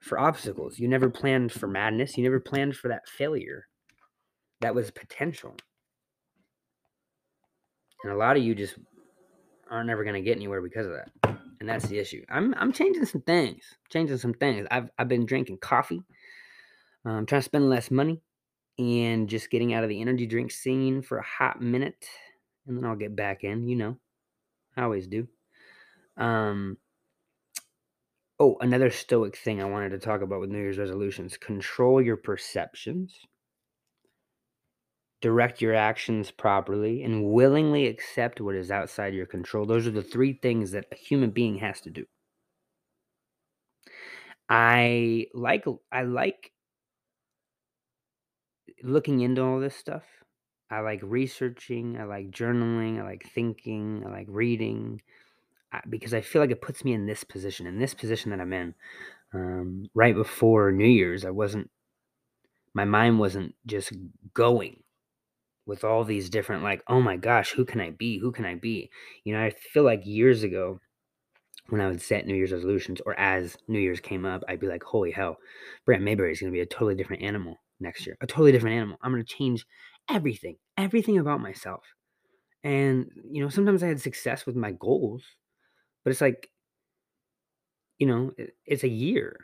for 0.00 0.18
obstacles. 0.18 0.78
You 0.78 0.88
never 0.88 1.10
planned 1.10 1.52
for 1.52 1.66
madness. 1.66 2.16
You 2.16 2.24
never 2.24 2.40
planned 2.40 2.76
for 2.76 2.88
that 2.88 3.08
failure. 3.08 3.66
That 4.60 4.74
was 4.74 4.90
potential. 4.90 5.56
And 8.02 8.12
a 8.12 8.16
lot 8.16 8.36
of 8.36 8.42
you 8.42 8.54
just 8.54 8.78
aren't 9.70 9.90
ever 9.90 10.04
going 10.04 10.14
to 10.14 10.20
get 10.20 10.36
anywhere 10.36 10.62
because 10.62 10.86
of 10.86 10.92
that. 10.92 11.36
And 11.60 11.68
that's 11.68 11.88
the 11.88 11.98
issue. 11.98 12.22
I'm 12.28 12.54
I'm 12.58 12.72
changing 12.72 13.06
some 13.06 13.22
things. 13.22 13.62
Changing 13.90 14.18
some 14.18 14.34
things. 14.34 14.66
I've 14.70 14.90
I've 14.98 15.08
been 15.08 15.26
drinking 15.26 15.58
coffee. 15.58 16.02
Um, 17.06 17.24
trying 17.24 17.40
to 17.40 17.44
spend 17.44 17.70
less 17.70 17.90
money 17.90 18.20
and 18.78 19.28
just 19.28 19.50
getting 19.50 19.74
out 19.74 19.84
of 19.84 19.88
the 19.90 20.00
energy 20.00 20.26
drink 20.26 20.50
scene 20.50 21.02
for 21.02 21.18
a 21.18 21.24
hot 21.24 21.62
minute 21.62 22.06
and 22.66 22.76
then 22.76 22.84
I'll 22.84 22.96
get 22.96 23.16
back 23.16 23.44
in, 23.44 23.68
you 23.68 23.76
know. 23.76 23.98
I 24.76 24.82
always 24.82 25.06
do. 25.06 25.28
Um 26.16 26.78
Oh, 28.40 28.56
another 28.60 28.90
stoic 28.90 29.36
thing 29.36 29.60
I 29.60 29.66
wanted 29.66 29.90
to 29.90 29.98
talk 29.98 30.22
about 30.22 30.40
with 30.40 30.50
New 30.50 30.58
Year's 30.58 30.78
resolutions. 30.78 31.36
Control 31.36 32.00
your 32.00 32.16
perceptions. 32.16 33.26
Direct 35.20 35.60
your 35.60 35.74
actions 35.74 36.30
properly 36.30 37.02
and 37.02 37.24
willingly 37.24 37.86
accept 37.86 38.40
what 38.40 38.54
is 38.54 38.70
outside 38.70 39.12
your 39.14 39.26
control. 39.26 39.66
Those 39.66 39.86
are 39.86 39.90
the 39.90 40.02
three 40.02 40.32
things 40.32 40.70
that 40.70 40.86
a 40.90 40.94
human 40.96 41.30
being 41.30 41.58
has 41.58 41.80
to 41.82 41.90
do. 41.90 42.06
I 44.48 45.26
like 45.34 45.64
I 45.90 46.02
like 46.02 46.52
looking 48.86 49.20
into 49.20 49.42
all 49.42 49.60
this 49.60 49.76
stuff. 49.76 50.04
I 50.70 50.80
like 50.80 51.00
researching, 51.02 51.96
I 51.98 52.04
like 52.04 52.30
journaling, 52.30 53.00
I 53.00 53.04
like 53.04 53.28
thinking, 53.34 54.02
I 54.06 54.10
like 54.10 54.26
reading 54.28 55.00
because 55.88 56.14
I 56.14 56.20
feel 56.20 56.40
like 56.40 56.50
it 56.50 56.62
puts 56.62 56.84
me 56.84 56.92
in 56.92 57.06
this 57.06 57.22
position, 57.22 57.66
in 57.66 57.78
this 57.78 57.94
position 57.94 58.30
that 58.30 58.40
I'm 58.40 58.52
in. 58.52 58.74
Um, 59.34 59.86
right 59.94 60.14
before 60.14 60.72
New 60.72 60.86
Year's, 60.86 61.24
I 61.24 61.30
wasn't, 61.30 61.70
my 62.74 62.84
mind 62.84 63.18
wasn't 63.18 63.54
just 63.66 63.92
going 64.32 64.82
with 65.66 65.84
all 65.84 66.04
these 66.04 66.30
different, 66.30 66.62
like, 66.62 66.82
oh 66.88 67.00
my 67.00 67.16
gosh, 67.16 67.50
who 67.50 67.64
can 67.64 67.80
I 67.80 67.90
be? 67.90 68.18
Who 68.18 68.32
can 68.32 68.44
I 68.44 68.54
be? 68.54 68.90
You 69.24 69.34
know, 69.34 69.42
I 69.42 69.50
feel 69.50 69.82
like 69.82 70.06
years 70.06 70.42
ago, 70.42 70.80
when 71.68 71.80
I 71.80 71.88
would 71.88 72.00
set 72.00 72.26
New 72.26 72.34
Year's 72.34 72.52
resolutions 72.52 73.00
or 73.04 73.18
as 73.18 73.56
New 73.66 73.80
Year's 73.80 74.00
came 74.00 74.24
up, 74.24 74.42
I'd 74.48 74.60
be 74.60 74.68
like, 74.68 74.84
holy 74.84 75.10
hell, 75.10 75.36
Brant 75.84 76.02
Mayberry 76.02 76.32
is 76.32 76.40
going 76.40 76.52
to 76.52 76.56
be 76.56 76.60
a 76.60 76.66
totally 76.66 76.94
different 76.94 77.22
animal 77.22 77.58
next 77.80 78.06
year, 78.06 78.16
a 78.20 78.26
totally 78.26 78.52
different 78.52 78.76
animal. 78.76 78.98
I'm 79.02 79.12
going 79.12 79.24
to 79.24 79.34
change 79.34 79.66
everything, 80.08 80.56
everything 80.76 81.18
about 81.18 81.40
myself. 81.40 81.84
And, 82.64 83.10
you 83.30 83.42
know, 83.42 83.48
sometimes 83.48 83.82
I 83.82 83.88
had 83.88 84.00
success 84.00 84.46
with 84.46 84.56
my 84.56 84.72
goals, 84.72 85.24
but 86.04 86.10
it's 86.10 86.20
like, 86.20 86.50
you 87.98 88.06
know, 88.06 88.32
it's 88.66 88.84
a 88.84 88.88
year. 88.88 89.38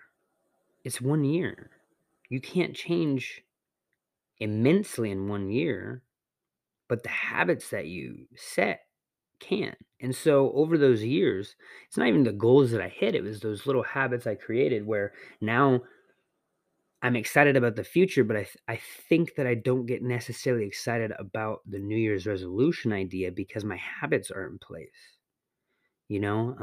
It's 0.85 1.01
one 1.01 1.25
year. 1.25 1.71
You 2.29 2.41
can't 2.41 2.75
change 2.75 3.43
immensely 4.39 5.11
in 5.11 5.29
one 5.29 5.51
year, 5.51 6.03
but 6.89 7.03
the 7.03 7.09
habits 7.09 7.71
that 7.71 7.87
you 7.87 8.27
set 8.37 8.81
can. 9.41 9.75
And 10.01 10.15
so 10.15 10.53
over 10.53 10.79
those 10.79 11.03
years, 11.03 11.57
it's 11.89 11.97
not 11.97 12.09
even 12.09 12.25
the 12.25 12.33
goals 12.33 12.71
that 12.73 12.83
I 12.83 12.89
hit, 12.89 13.15
it 13.15 13.23
was 13.23 13.41
those 13.41 13.67
little 13.67 13.83
habits 13.83 14.27
I 14.27 14.35
created 14.35 14.87
where 14.87 15.12
now 15.41 15.83
I'm 17.02 17.16
excited 17.16 17.56
about 17.56 17.76
the 17.76 17.85
future, 17.85 18.25
but 18.25 18.37
I, 18.37 18.44
th- 18.44 18.56
I 18.68 18.76
think 18.76 19.35
that 19.35 19.47
I 19.47 19.54
don't 19.54 19.85
get 19.87 20.02
necessarily 20.02 20.66
excited 20.66 21.12
about 21.18 21.61
the 21.66 21.78
New 21.78 21.97
Year's 21.99 22.26
resolution 22.26 22.92
idea 22.92 23.30
because 23.32 23.64
my 23.64 23.76
habits 23.76 24.30
are 24.30 24.47
in 24.47 24.59
place. 24.59 25.18
You 26.09 26.21
know, 26.21 26.54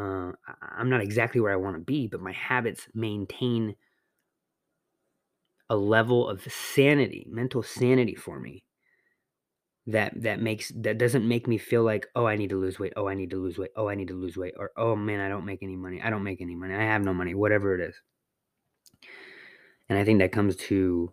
uh, 0.48 0.51
I'm 0.77 0.89
not 0.89 1.01
exactly 1.01 1.41
where 1.41 1.51
I 1.51 1.58
want 1.58 1.75
to 1.75 1.81
be, 1.81 2.08
but 2.08 2.22
my 2.22 2.31
habits 2.34 2.88
maintain 2.93 3.75
a 5.67 5.75
level 5.75 6.27
of 6.29 6.43
sanity, 6.51 7.25
mental 7.27 7.63
sanity 7.63 8.13
for 8.13 8.39
me 8.39 8.63
that 9.88 10.13
that 10.22 10.39
makes 10.41 10.72
that 10.75 10.98
doesn't 10.98 11.27
make 11.27 11.48
me 11.48 11.58
feel 11.58 11.84
like 11.84 12.08
oh 12.15 12.25
I 12.25 12.36
need 12.36 12.50
to 12.51 12.60
lose 12.60 12.79
weight, 12.79 12.93
oh 12.96 13.08
I 13.08 13.15
need 13.15 13.29
to 13.31 13.38
lose 13.41 13.58
weight, 13.58 13.72
oh 13.75 13.88
I 13.89 13.96
need 13.96 14.08
to 14.10 14.13
lose 14.13 14.38
weight, 14.38 14.53
or 14.58 14.72
oh 14.77 14.96
man 14.96 15.19
I 15.19 15.29
don't 15.29 15.46
make 15.46 15.63
any 15.63 15.75
money, 15.75 16.01
I 16.01 16.10
don't 16.10 16.24
make 16.24 16.41
any 16.41 16.55
money, 16.55 16.75
I 16.75 16.84
have 16.84 17.03
no 17.03 17.13
money, 17.13 17.34
whatever 17.34 17.75
it 17.75 17.81
is. 17.89 17.96
And 19.89 19.98
I 19.98 20.05
think 20.05 20.19
that 20.19 20.31
comes 20.31 20.55
to 20.55 21.12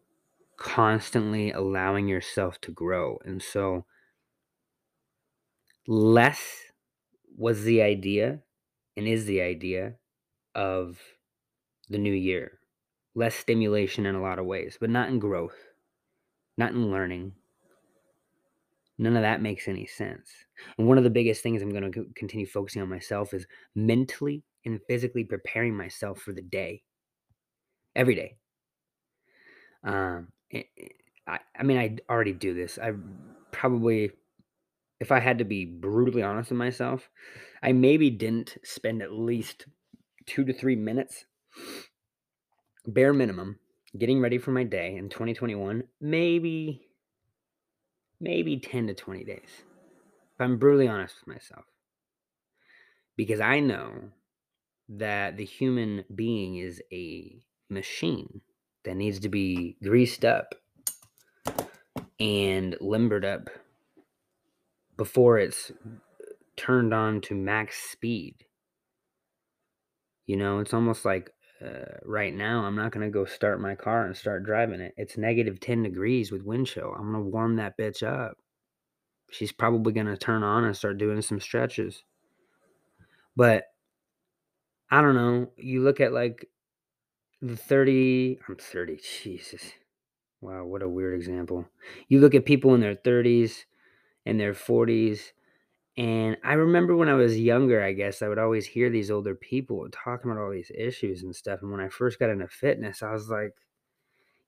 constantly 0.58 1.50
allowing 1.50 2.08
yourself 2.08 2.60
to 2.62 2.70
grow. 2.70 3.18
And 3.24 3.42
so 3.42 3.86
less 5.86 6.72
was 7.36 7.64
the 7.64 7.82
idea 7.82 8.40
and 8.96 9.06
is 9.06 9.24
the 9.24 9.40
idea 9.40 9.94
of 10.54 11.00
the 11.88 11.98
new 11.98 12.12
year. 12.12 12.58
Less 13.14 13.34
stimulation 13.34 14.04
in 14.04 14.14
a 14.14 14.22
lot 14.22 14.38
of 14.38 14.46
ways, 14.46 14.76
but 14.78 14.90
not 14.90 15.08
in 15.08 15.18
growth, 15.18 15.56
not 16.58 16.72
in 16.72 16.90
learning. 16.90 17.32
None 18.98 19.16
of 19.16 19.22
that 19.22 19.42
makes 19.42 19.68
any 19.68 19.86
sense. 19.86 20.30
And 20.76 20.86
one 20.86 20.98
of 20.98 21.04
the 21.04 21.10
biggest 21.10 21.42
things 21.42 21.62
I'm 21.62 21.70
going 21.70 21.90
to 21.92 22.06
continue 22.14 22.46
focusing 22.46 22.82
on 22.82 22.88
myself 22.88 23.32
is 23.34 23.46
mentally 23.74 24.42
and 24.64 24.80
physically 24.88 25.24
preparing 25.24 25.74
myself 25.74 26.18
for 26.18 26.32
the 26.32 26.42
day 26.42 26.82
every 27.94 28.14
day. 28.14 28.36
Um, 29.86 30.28
it, 30.50 30.66
it, 30.76 30.92
I, 31.26 31.38
I 31.58 31.62
mean, 31.62 31.78
I 31.78 31.96
already 32.12 32.34
do 32.34 32.52
this. 32.52 32.78
I 32.78 32.92
probably 33.52 34.10
if 35.00 35.12
I 35.12 35.20
had 35.20 35.38
to 35.38 35.44
be 35.44 35.64
brutally 35.64 36.22
honest 36.22 36.50
with 36.50 36.58
myself, 36.58 37.08
I 37.62 37.72
maybe 37.72 38.10
didn't 38.10 38.56
spend 38.64 39.02
at 39.02 39.12
least 39.12 39.66
two 40.26 40.44
to 40.44 40.52
three 40.52 40.76
minutes, 40.76 41.26
bare 42.86 43.12
minimum, 43.12 43.58
getting 43.96 44.20
ready 44.20 44.38
for 44.38 44.52
my 44.52 44.64
day 44.64 44.96
in 44.96 45.08
2021. 45.08 45.84
Maybe, 46.00 46.88
maybe 48.20 48.58
10 48.58 48.86
to 48.88 48.94
20 48.94 49.24
days. 49.24 49.50
If 50.34 50.40
I'm 50.40 50.58
brutally 50.58 50.88
honest 50.88 51.16
with 51.20 51.34
myself. 51.34 51.64
Because 53.16 53.40
I 53.40 53.60
know 53.60 54.10
that 54.88 55.36
the 55.36 55.44
human 55.44 56.04
being 56.14 56.56
is 56.56 56.82
a 56.92 57.42
machine 57.68 58.42
that 58.86 58.96
needs 58.96 59.20
to 59.20 59.28
be 59.28 59.76
greased 59.82 60.24
up 60.24 60.54
and 62.18 62.76
limbered 62.80 63.24
up 63.24 63.50
before 64.96 65.38
it's 65.38 65.70
turned 66.56 66.94
on 66.94 67.20
to 67.20 67.34
max 67.34 67.76
speed. 67.90 68.34
You 70.24 70.36
know, 70.36 70.60
it's 70.60 70.72
almost 70.72 71.04
like 71.04 71.30
uh, 71.64 71.98
right 72.04 72.34
now, 72.34 72.64
I'm 72.64 72.76
not 72.76 72.92
going 72.92 73.06
to 73.06 73.12
go 73.12 73.24
start 73.24 73.60
my 73.60 73.74
car 73.74 74.06
and 74.06 74.16
start 74.16 74.44
driving 74.44 74.80
it. 74.80 74.94
It's 74.96 75.16
negative 75.16 75.60
10 75.60 75.82
degrees 75.82 76.30
with 76.30 76.42
wind 76.42 76.66
chill. 76.66 76.92
I'm 76.96 77.12
going 77.12 77.24
to 77.24 77.30
warm 77.30 77.56
that 77.56 77.78
bitch 77.78 78.02
up. 78.02 78.36
She's 79.30 79.52
probably 79.52 79.92
going 79.92 80.06
to 80.06 80.16
turn 80.16 80.42
on 80.42 80.64
and 80.64 80.76
start 80.76 80.98
doing 80.98 81.20
some 81.22 81.40
stretches. 81.40 82.02
But 83.36 83.64
I 84.90 85.02
don't 85.02 85.14
know. 85.14 85.50
You 85.56 85.82
look 85.82 86.00
at 86.00 86.12
like 86.12 86.48
the 87.42 87.56
30, 87.56 88.38
I'm 88.48 88.56
30, 88.56 88.96
Jesus. 89.22 89.72
Wow, 90.40 90.64
what 90.66 90.82
a 90.82 90.88
weird 90.88 91.14
example. 91.14 91.66
You 92.08 92.20
look 92.20 92.34
at 92.34 92.44
people 92.44 92.74
in 92.74 92.80
their 92.80 92.94
30s 92.94 93.66
and 94.26 94.38
their 94.40 94.54
40s 94.54 95.32
and 95.96 96.36
I 96.44 96.54
remember 96.54 96.94
when 96.94 97.08
I 97.08 97.14
was 97.14 97.38
younger, 97.38 97.82
I 97.82 97.92
guess 97.92 98.20
I 98.20 98.28
would 98.28 98.38
always 98.38 98.66
hear 98.66 98.90
these 98.90 99.10
older 99.10 99.34
people 99.34 99.86
talking 99.90 100.30
about 100.30 100.42
all 100.42 100.50
these 100.50 100.70
issues 100.76 101.22
and 101.22 101.34
stuff. 101.34 101.62
And 101.62 101.70
when 101.72 101.80
I 101.80 101.88
first 101.88 102.18
got 102.18 102.28
into 102.30 102.48
fitness, 102.48 103.02
I 103.02 103.12
was 103.12 103.30
like, 103.30 103.52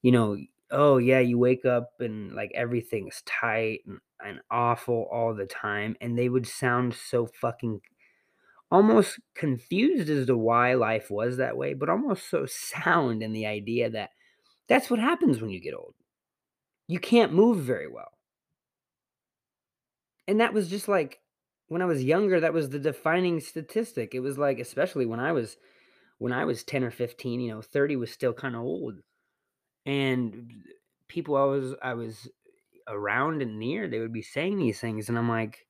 you 0.02 0.12
know, 0.12 0.37
oh 0.71 0.99
yeah, 0.99 1.21
you 1.21 1.38
wake 1.38 1.64
up 1.64 1.92
and 2.00 2.33
like 2.35 2.52
everything's 2.54 3.23
tight 3.26 3.80
and, 3.87 3.99
and 4.25 4.40
awful 4.50 5.09
all 5.11 5.35
the 5.35 5.47
time. 5.47 5.97
And 6.00 6.18
they 6.18 6.28
would 6.28 6.47
sound 6.47 6.95
so 6.95 7.26
fucking 7.26 7.80
almost 8.71 9.19
confused 9.35 10.11
as 10.11 10.27
to 10.27 10.37
why 10.37 10.75
life 10.75 11.11
was 11.11 11.37
that 11.37 11.57
way, 11.57 11.75
but 11.75 11.89
almost 11.89 12.29
so 12.29 12.47
sound 12.49 13.23
in 13.23 13.33
the 13.33 13.47
idea 13.47 13.91
that 13.91 14.11
that's 14.69 14.91
what 14.91 15.01
happens 15.01 15.41
when 15.41 15.51
you 15.51 15.61
get 15.61 15.75
old. 15.75 15.95
You 16.87 16.99
can't 16.99 17.33
move 17.33 17.59
very 17.59 17.89
well. 17.89 18.13
And 20.27 20.41
that 20.41 20.53
was 20.53 20.69
just 20.69 20.89
like 20.89 21.21
when 21.69 21.83
I 21.83 21.87
was 21.87 22.05
younger, 22.05 22.41
that 22.41 22.53
was 22.53 22.71
the 22.71 22.79
defining 22.79 23.41
statistic. 23.41 24.15
It 24.15 24.21
was 24.21 24.39
like, 24.39 24.59
especially 24.59 25.07
when 25.07 25.21
I 25.21 25.33
was 25.33 25.57
when 26.19 26.33
I 26.33 26.45
was 26.45 26.65
10 26.65 26.85
or 26.85 26.91
15, 26.91 27.41
you 27.41 27.51
know, 27.53 27.63
30 27.63 27.97
was 27.97 28.13
still 28.13 28.33
kind 28.35 28.57
of 28.57 28.63
old. 28.63 28.97
And 29.87 30.53
people 31.09 31.37
I 31.37 31.45
was 31.45 31.75
I 31.83 31.95
was 31.95 32.29
around 32.89 33.43
and 33.43 33.59
near, 33.59 33.89
they 33.89 34.01
would 34.01 34.13
be 34.13 34.23
saying 34.23 34.59
these 34.59 34.81
things. 34.81 35.09
And 35.09 35.19
I'm 35.19 35.29
like, 35.31 35.68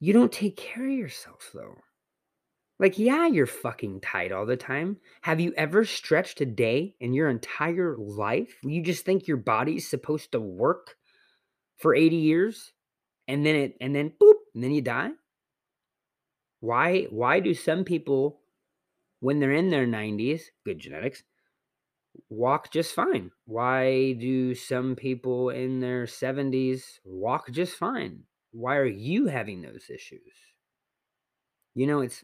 you 0.00 0.12
don't 0.12 0.32
take 0.32 0.56
care 0.56 0.86
of 0.86 0.92
yourself 0.92 1.50
though. 1.54 1.76
Like, 2.80 2.98
yeah, 2.98 3.28
you're 3.28 3.46
fucking 3.46 4.00
tight 4.00 4.32
all 4.32 4.46
the 4.46 4.56
time. 4.56 4.98
Have 5.22 5.40
you 5.40 5.54
ever 5.56 5.84
stretched 5.84 6.40
a 6.40 6.46
day 6.46 6.96
in 7.00 7.14
your 7.14 7.30
entire 7.30 7.96
life? 7.96 8.52
You 8.64 8.82
just 8.82 9.04
think 9.04 9.28
your 9.28 9.36
body's 9.36 9.88
supposed 9.88 10.32
to 10.32 10.40
work 10.40 10.96
for 11.78 11.94
80 11.94 12.16
years? 12.16 12.72
and 13.28 13.44
then 13.44 13.56
it 13.56 13.76
and 13.80 13.94
then 13.94 14.12
boop 14.20 14.34
and 14.54 14.62
then 14.62 14.70
you 14.70 14.82
die 14.82 15.10
Why 16.60 17.04
why 17.10 17.40
do 17.40 17.54
some 17.54 17.84
people 17.84 18.40
when 19.20 19.38
they're 19.38 19.52
in 19.52 19.70
their 19.70 19.86
90s, 19.86 20.42
good 20.64 20.78
genetics, 20.78 21.22
walk 22.28 22.70
just 22.70 22.94
fine? 22.94 23.30
Why 23.46 24.12
do 24.12 24.54
some 24.54 24.96
people 24.96 25.50
in 25.50 25.80
their 25.80 26.04
70s 26.04 26.98
walk 27.04 27.50
just 27.50 27.76
fine? 27.76 28.24
Why 28.54 28.76
are 28.76 28.86
you 28.86 29.26
having 29.26 29.62
those 29.62 29.90
issues? 29.90 30.32
You 31.74 31.88
know, 31.88 32.02
it's 32.02 32.22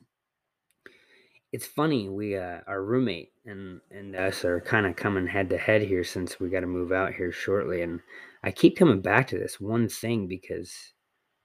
it's 1.52 1.66
funny. 1.66 2.08
We 2.08 2.36
uh, 2.36 2.60
our 2.68 2.84
roommate 2.84 3.32
and 3.44 3.80
and 3.90 4.14
us 4.14 4.44
are 4.44 4.60
kind 4.60 4.86
of 4.86 4.94
coming 4.94 5.26
head 5.26 5.50
to 5.50 5.58
head 5.58 5.82
here 5.82 6.04
since 6.04 6.38
we 6.38 6.48
got 6.48 6.60
to 6.60 6.68
move 6.68 6.92
out 6.92 7.14
here 7.14 7.32
shortly, 7.32 7.82
and 7.82 7.98
I 8.44 8.52
keep 8.52 8.76
coming 8.76 9.00
back 9.00 9.26
to 9.28 9.38
this 9.38 9.60
one 9.60 9.88
thing 9.88 10.28
because 10.28 10.72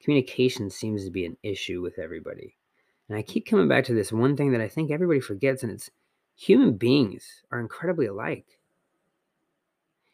communication 0.04 0.70
seems 0.70 1.04
to 1.04 1.12
be 1.12 1.25
an 1.25 1.38
issue 1.42 1.82
with 1.82 1.98
everybody, 1.98 2.56
and 3.10 3.18
I 3.18 3.24
keep 3.24 3.48
coming 3.48 3.68
back 3.68 3.86
to 3.86 3.96
this 3.96 4.12
one 4.12 4.38
thing 4.38 4.51
that 4.51 4.62
I 4.62 4.68
think 4.68 4.92
everybody 4.92 5.20
forgets, 5.20 5.63
and 5.63 5.72
it's 5.72 5.89
human 6.36 6.77
beings 6.77 7.42
are 7.51 7.60
incredibly 7.60 8.06
alike, 8.06 8.60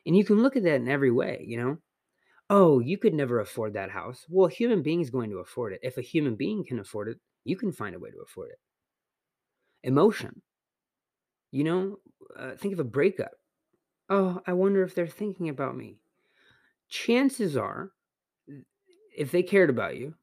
and 0.05 0.15
you 0.15 0.23
can 0.23 0.41
look 0.41 0.55
at 0.55 0.63
that 0.63 0.75
in 0.75 0.87
every 0.87 1.11
way. 1.11 1.43
You 1.45 1.57
know, 1.57 1.77
oh, 2.51 2.79
you 2.79 2.99
could 2.99 3.15
never 3.15 3.39
afford 3.39 3.73
that 3.73 3.89
house. 3.89 4.25
Well, 4.29 4.47
a 4.47 4.51
human 4.51 4.83
being 4.83 5.01
is 5.01 5.09
going 5.09 5.31
to 5.31 5.39
afford 5.39 5.73
it. 5.73 5.79
If 5.81 5.97
a 5.97 6.01
human 6.01 6.35
being 6.35 6.63
can 6.63 6.79
afford 6.79 7.07
it, 7.07 7.17
you 7.45 7.55
can 7.55 7.71
find 7.71 7.95
a 7.95 7.99
way 7.99 8.11
to 8.11 8.21
afford 8.21 8.51
it 8.51 8.59
emotion. 9.83 10.41
You 11.51 11.63
know, 11.63 11.99
uh, 12.37 12.51
think 12.55 12.73
of 12.73 12.79
a 12.79 12.85
breakup. 12.85 13.31
Oh, 14.09 14.41
I 14.45 14.53
wonder 14.53 14.83
if 14.83 14.95
they're 14.95 15.07
thinking 15.07 15.49
about 15.49 15.75
me. 15.75 15.97
Chances 16.89 17.55
are, 17.57 17.91
if 19.15 19.31
they 19.31 19.43
cared 19.43 19.69
about 19.69 19.97
you, 19.97 20.13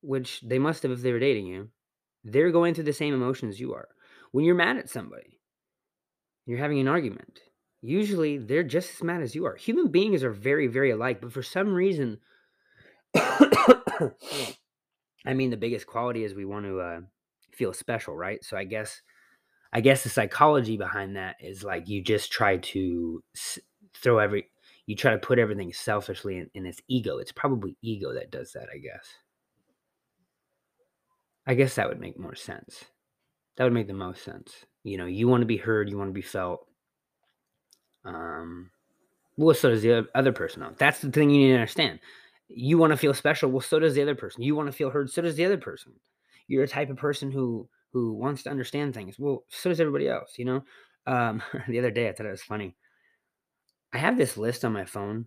which 0.00 0.40
they 0.42 0.58
must 0.58 0.82
have 0.82 0.92
if 0.92 1.02
they 1.02 1.12
were 1.12 1.18
dating 1.18 1.46
you, 1.46 1.68
they're 2.24 2.50
going 2.50 2.74
through 2.74 2.84
the 2.84 2.92
same 2.92 3.14
emotions 3.14 3.60
you 3.60 3.74
are. 3.74 3.88
When 4.32 4.44
you're 4.44 4.54
mad 4.54 4.76
at 4.76 4.90
somebody, 4.90 5.40
you're 6.46 6.58
having 6.58 6.80
an 6.80 6.88
argument, 6.88 7.40
usually 7.84 8.38
they're 8.38 8.62
just 8.62 8.94
as 8.94 9.02
mad 9.02 9.22
as 9.22 9.34
you 9.34 9.44
are. 9.44 9.56
Human 9.56 9.88
beings 9.88 10.24
are 10.24 10.30
very, 10.30 10.66
very 10.66 10.90
alike, 10.90 11.20
but 11.20 11.32
for 11.32 11.42
some 11.42 11.72
reason, 11.72 12.18
I 13.14 14.12
mean, 15.34 15.50
the 15.50 15.56
biggest 15.56 15.86
quality 15.86 16.24
is 16.24 16.34
we 16.34 16.44
want 16.44 16.66
to 16.66 16.80
uh, 16.80 17.00
feel 17.52 17.72
special, 17.72 18.16
right? 18.16 18.42
So 18.44 18.56
I 18.56 18.64
guess 18.64 19.02
I 19.72 19.80
guess 19.80 20.02
the 20.02 20.08
psychology 20.08 20.76
behind 20.76 21.16
that 21.16 21.36
is 21.40 21.64
like 21.64 21.88
you 21.88 22.02
just 22.02 22.32
try 22.32 22.58
to 22.58 23.22
s- 23.36 23.58
throw 23.94 24.18
every 24.18 24.50
you 24.86 24.96
try 24.96 25.12
to 25.12 25.18
put 25.18 25.38
everything 25.38 25.72
selfishly 25.72 26.38
in, 26.38 26.50
in 26.54 26.66
its 26.66 26.80
ego. 26.88 27.18
It's 27.18 27.32
probably 27.32 27.76
ego 27.82 28.12
that 28.14 28.30
does 28.30 28.52
that, 28.52 28.68
I 28.72 28.78
guess. 28.78 29.08
I 31.46 31.54
guess 31.54 31.74
that 31.74 31.88
would 31.88 32.00
make 32.00 32.18
more 32.18 32.34
sense. 32.34 32.84
That 33.56 33.64
would 33.64 33.72
make 33.72 33.86
the 33.86 33.94
most 33.94 34.24
sense. 34.24 34.64
You 34.82 34.98
know, 34.98 35.06
you 35.06 35.28
want 35.28 35.42
to 35.42 35.46
be 35.46 35.56
heard, 35.56 35.90
you 35.90 35.98
want 35.98 36.08
to 36.08 36.14
be 36.14 36.22
felt. 36.22 36.66
Um, 38.04 38.70
well, 39.36 39.54
so 39.54 39.70
does 39.70 39.82
the 39.82 40.06
other 40.14 40.32
person. 40.32 40.60
Though. 40.60 40.74
That's 40.78 41.00
the 41.00 41.10
thing 41.10 41.30
you 41.30 41.46
need 41.46 41.52
to 41.52 41.54
understand. 41.54 42.00
You 42.48 42.78
want 42.78 42.92
to 42.92 42.96
feel 42.96 43.14
special. 43.14 43.50
Well, 43.50 43.60
so 43.60 43.78
does 43.78 43.94
the 43.94 44.02
other 44.02 44.14
person. 44.14 44.42
You 44.42 44.54
want 44.54 44.68
to 44.68 44.72
feel 44.72 44.90
heard. 44.90 45.10
So 45.10 45.22
does 45.22 45.36
the 45.36 45.44
other 45.44 45.58
person. 45.58 45.92
You're 46.46 46.64
a 46.64 46.68
type 46.68 46.90
of 46.90 46.96
person 46.96 47.30
who 47.30 47.68
who 47.92 48.12
wants 48.12 48.42
to 48.42 48.50
understand 48.50 48.94
things. 48.94 49.18
Well, 49.18 49.44
so 49.48 49.70
does 49.70 49.80
everybody 49.80 50.08
else. 50.08 50.34
You 50.38 50.44
know. 50.44 50.64
Um, 51.06 51.42
the 51.68 51.78
other 51.78 51.90
day, 51.90 52.08
I 52.08 52.12
thought 52.12 52.26
it 52.26 52.30
was 52.30 52.42
funny. 52.42 52.76
I 53.92 53.98
have 53.98 54.16
this 54.16 54.36
list 54.36 54.64
on 54.64 54.72
my 54.72 54.84
phone 54.84 55.26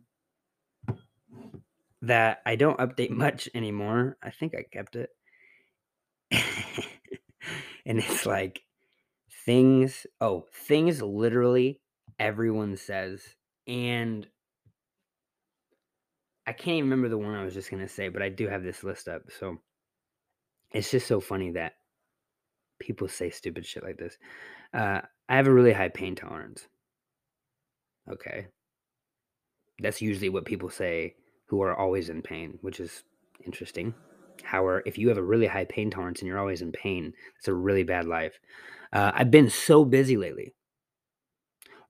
that 2.01 2.41
I 2.45 2.55
don't 2.55 2.79
update 2.79 3.09
much 3.09 3.49
anymore. 3.53 4.17
I 4.21 4.29
think 4.29 4.53
I 4.55 4.63
kept 4.71 4.95
it. 4.95 5.09
and 7.85 7.99
it's 7.99 8.25
like 8.25 8.61
things, 9.45 10.05
oh, 10.19 10.45
things 10.53 11.01
literally 11.01 11.79
everyone 12.19 12.77
says. 12.77 13.21
And 13.67 14.27
I 16.45 16.53
can't 16.53 16.77
even 16.77 16.89
remember 16.89 17.09
the 17.09 17.17
one 17.17 17.35
I 17.35 17.43
was 17.43 17.53
just 17.53 17.69
going 17.69 17.85
to 17.85 17.89
say, 17.89 18.09
but 18.09 18.21
I 18.21 18.29
do 18.29 18.47
have 18.47 18.63
this 18.63 18.83
list 18.83 19.07
up. 19.07 19.23
So 19.37 19.57
it's 20.71 20.91
just 20.91 21.07
so 21.07 21.19
funny 21.19 21.51
that 21.51 21.73
people 22.79 23.07
say 23.07 23.29
stupid 23.29 23.65
shit 23.65 23.83
like 23.83 23.97
this. 23.97 24.17
Uh, 24.73 25.01
I 25.27 25.35
have 25.35 25.47
a 25.47 25.53
really 25.53 25.73
high 25.73 25.89
pain 25.89 26.15
tolerance. 26.15 26.67
Okay. 28.09 28.47
That's 29.79 30.01
usually 30.01 30.29
what 30.29 30.45
people 30.45 30.69
say 30.69 31.15
who 31.47 31.61
are 31.61 31.75
always 31.75 32.09
in 32.09 32.21
pain, 32.21 32.57
which 32.61 32.79
is 32.79 33.03
interesting. 33.45 33.93
However, 34.43 34.83
if 34.85 34.97
you 34.97 35.09
have 35.09 35.17
a 35.17 35.23
really 35.23 35.47
high 35.47 35.65
pain 35.65 35.89
tolerance 35.89 36.19
and 36.19 36.27
you're 36.27 36.39
always 36.39 36.61
in 36.61 36.71
pain, 36.71 37.13
it's 37.37 37.47
a 37.47 37.53
really 37.53 37.83
bad 37.83 38.05
life. 38.05 38.39
Uh, 38.93 39.11
I've 39.13 39.31
been 39.31 39.49
so 39.49 39.83
busy 39.83 40.15
lately. 40.15 40.53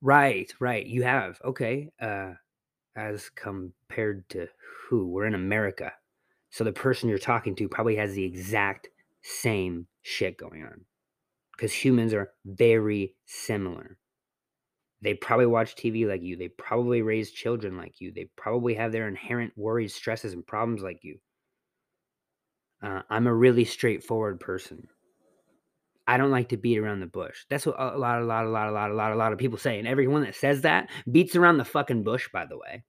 Right, 0.00 0.52
right. 0.60 0.86
You 0.86 1.02
have. 1.02 1.40
Okay. 1.44 1.90
Uh, 2.00 2.34
as 2.96 3.30
compared 3.30 4.28
to 4.30 4.48
who? 4.88 5.08
We're 5.08 5.26
in 5.26 5.34
America. 5.34 5.92
So 6.50 6.64
the 6.64 6.72
person 6.72 7.08
you're 7.08 7.18
talking 7.18 7.54
to 7.56 7.68
probably 7.68 7.96
has 7.96 8.14
the 8.14 8.24
exact 8.24 8.88
same 9.22 9.86
shit 10.02 10.36
going 10.38 10.64
on. 10.64 10.84
Because 11.52 11.72
humans 11.72 12.14
are 12.14 12.32
very 12.44 13.14
similar. 13.26 13.98
They 15.00 15.14
probably 15.14 15.46
watch 15.46 15.74
TV 15.74 16.06
like 16.06 16.22
you. 16.22 16.36
They 16.36 16.48
probably 16.48 17.02
raise 17.02 17.30
children 17.30 17.76
like 17.76 18.00
you. 18.00 18.12
They 18.12 18.26
probably 18.36 18.74
have 18.74 18.92
their 18.92 19.08
inherent 19.08 19.52
worries, 19.56 19.94
stresses, 19.94 20.32
and 20.32 20.46
problems 20.46 20.82
like 20.82 21.02
you. 21.04 21.18
Uh, 22.82 23.02
I'm 23.08 23.26
a 23.26 23.34
really 23.34 23.64
straightforward 23.64 24.40
person. 24.40 24.88
I 26.08 26.16
don't 26.16 26.30
like 26.30 26.48
to 26.48 26.56
beat 26.56 26.78
around 26.78 27.00
the 27.00 27.06
bush. 27.06 27.44
That's 27.50 27.66
what 27.66 27.76
a 27.78 27.98
lot, 27.98 28.22
a 28.22 28.24
lot, 28.24 28.46
a 28.46 28.48
lot, 28.48 28.68
a 28.68 28.72
lot, 28.72 28.90
a 28.90 28.94
lot, 28.94 29.12
a 29.12 29.16
lot 29.16 29.32
of 29.34 29.38
people 29.38 29.58
say. 29.58 29.78
And 29.78 29.86
everyone 29.86 30.22
that 30.22 30.34
says 30.34 30.62
that 30.62 30.88
beats 31.10 31.36
around 31.36 31.58
the 31.58 31.66
fucking 31.66 32.02
bush, 32.02 32.30
by 32.32 32.46
the 32.46 32.56
way. 32.56 32.82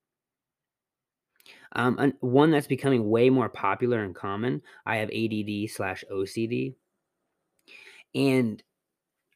Um, 1.73 2.13
one 2.21 2.49
that's 2.49 2.65
becoming 2.65 3.09
way 3.09 3.29
more 3.29 3.49
popular 3.49 4.01
and 4.03 4.15
common. 4.15 4.61
I 4.85 4.97
have 4.97 5.09
ADD 5.09 5.69
slash 5.69 6.05
OCD, 6.09 6.75
and 8.15 8.63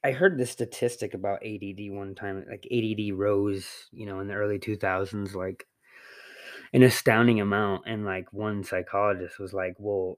I 0.04 0.12
heard 0.12 0.38
this 0.38 0.50
statistic 0.50 1.14
about 1.14 1.46
ADD 1.46 1.92
one 1.92 2.16
time. 2.16 2.46
Like 2.50 2.66
ADD 2.72 3.14
rose, 3.14 3.68
you 3.92 4.06
know, 4.06 4.22
in 4.22 4.28
the 4.30 4.34
early 4.34 4.60
two 4.60 4.78
thousands, 4.78 5.36
like 5.36 5.68
an 6.72 6.84
astounding 6.84 7.42
amount. 7.42 7.84
And 7.86 8.06
like 8.06 8.32
one 8.32 8.64
psychologist 8.64 9.40
was 9.40 9.54
like, 9.54 9.76
"Well, 9.78 10.18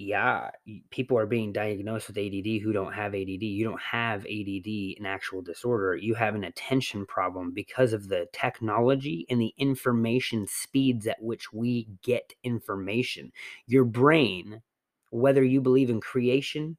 yeah, 0.00 0.50
people 0.90 1.18
are 1.18 1.26
being 1.26 1.52
diagnosed 1.52 2.08
with 2.08 2.16
ADD 2.16 2.62
who 2.62 2.72
don't 2.72 2.94
have 2.94 3.14
ADD. 3.14 3.42
You 3.42 3.64
don't 3.64 3.82
have 3.82 4.24
ADD, 4.24 4.96
an 4.98 5.04
actual 5.04 5.42
disorder. 5.42 5.94
You 5.94 6.14
have 6.14 6.34
an 6.34 6.44
attention 6.44 7.04
problem 7.04 7.52
because 7.52 7.92
of 7.92 8.08
the 8.08 8.26
technology 8.32 9.26
and 9.28 9.38
the 9.38 9.52
information 9.58 10.46
speeds 10.46 11.06
at 11.06 11.20
which 11.20 11.52
we 11.52 11.86
get 12.02 12.32
information. 12.42 13.30
Your 13.66 13.84
brain, 13.84 14.62
whether 15.10 15.44
you 15.44 15.60
believe 15.60 15.90
in 15.90 16.00
creation 16.00 16.78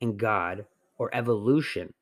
and 0.00 0.16
God 0.16 0.66
or 0.96 1.12
evolution, 1.12 1.94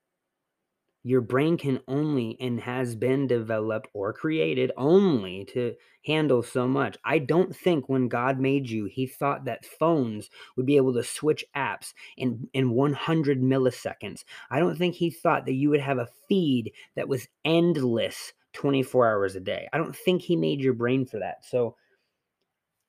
your 1.05 1.21
brain 1.21 1.57
can 1.57 1.81
only 1.89 2.37
and 2.41 2.61
has 2.61 2.95
been 2.95 3.27
developed 3.27 3.89
or 3.93 4.13
created 4.13 4.71
only 4.77 5.45
to 5.47 5.75
handle 6.05 6.43
so 6.43 6.67
much. 6.69 6.97
I 7.05 7.19
don't 7.19 7.55
think 7.55 7.89
when 7.89 8.09
God 8.09 8.39
made 8.39 8.69
you, 8.69 8.85
he 8.87 9.07
thought 9.07 9.45
that 9.45 9.65
phones 9.65 10.31
would 10.57 10.67
be 10.67 10.77
able 10.77 10.95
to 10.95 11.03
switch 11.03 11.45
apps 11.57 11.93
in, 12.17 12.49
in 12.53 12.71
100 12.71 13.41
milliseconds. 13.41 14.25
I 14.51 14.61
don't 14.61 14.77
think 14.77 14.95
he 14.95 15.11
thought 15.11 15.47
that 15.47 15.55
you 15.55 15.71
would 15.71 15.81
have 15.81 15.99
a 15.99 16.09
feed 16.29 16.73
that 16.95 17.09
was 17.09 17.29
endless 17.45 18.33
24 18.53 19.09
hours 19.09 19.35
a 19.35 19.41
day. 19.41 19.69
I 19.73 19.79
don't 19.79 19.97
think 19.97 20.23
he 20.23 20.37
made 20.37 20.61
your 20.61 20.75
brain 20.75 21.07
for 21.07 21.19
that. 21.19 21.45
So, 21.45 21.77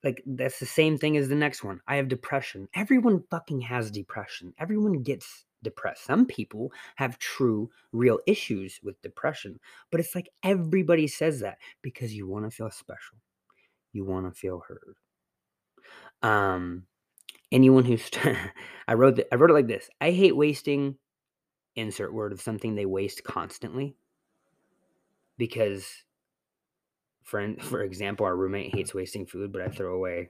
like, 0.04 0.22
that's 0.26 0.60
the 0.60 0.66
same 0.66 0.98
thing 0.98 1.16
as 1.18 1.30
the 1.30 1.36
next 1.36 1.64
one. 1.64 1.80
I 1.88 1.96
have 1.96 2.10
depression. 2.10 2.68
Everyone 2.76 3.24
fucking 3.32 3.62
has 3.62 3.90
depression. 3.90 4.54
Everyone 4.60 5.02
gets 5.02 5.46
depressed. 5.64 6.06
Some 6.06 6.26
people 6.26 6.72
have 6.96 7.20
true, 7.20 7.70
real 7.92 8.20
issues 8.28 8.80
with 8.84 9.02
depression, 9.02 9.60
but 9.92 10.00
it's 10.00 10.16
like 10.16 10.30
everybody 10.44 11.08
says 11.08 11.40
that 11.40 11.58
because 11.82 12.14
you 12.14 12.28
want 12.28 12.46
to 12.46 12.52
feel 12.52 12.70
special. 12.70 13.18
You 13.92 14.06
want 14.06 14.26
to 14.26 14.40
feel 14.40 14.64
heard. 14.68 14.96
Um, 16.22 16.84
anyone 17.52 17.86
who's 17.86 18.10
I 18.88 18.94
wrote 18.94 19.16
the, 19.16 19.34
I 19.34 19.38
wrote 19.38 19.52
it 19.52 19.54
like 19.54 19.68
this. 19.68 19.90
I 20.02 20.12
hate 20.12 20.36
wasting 20.36 20.98
insert 21.76 22.14
word 22.14 22.32
of 22.32 22.42
something 22.42 22.76
they 22.76 22.86
waste 22.86 23.24
constantly 23.24 23.96
because 25.38 26.04
for 27.24 27.54
for 27.62 27.84
example, 27.84 28.26
our 28.26 28.36
roommate 28.36 28.76
hates 28.76 28.94
wasting 28.94 29.26
food, 29.26 29.52
but 29.52 29.62
I 29.62 29.70
throw 29.70 29.96
away 29.96 30.30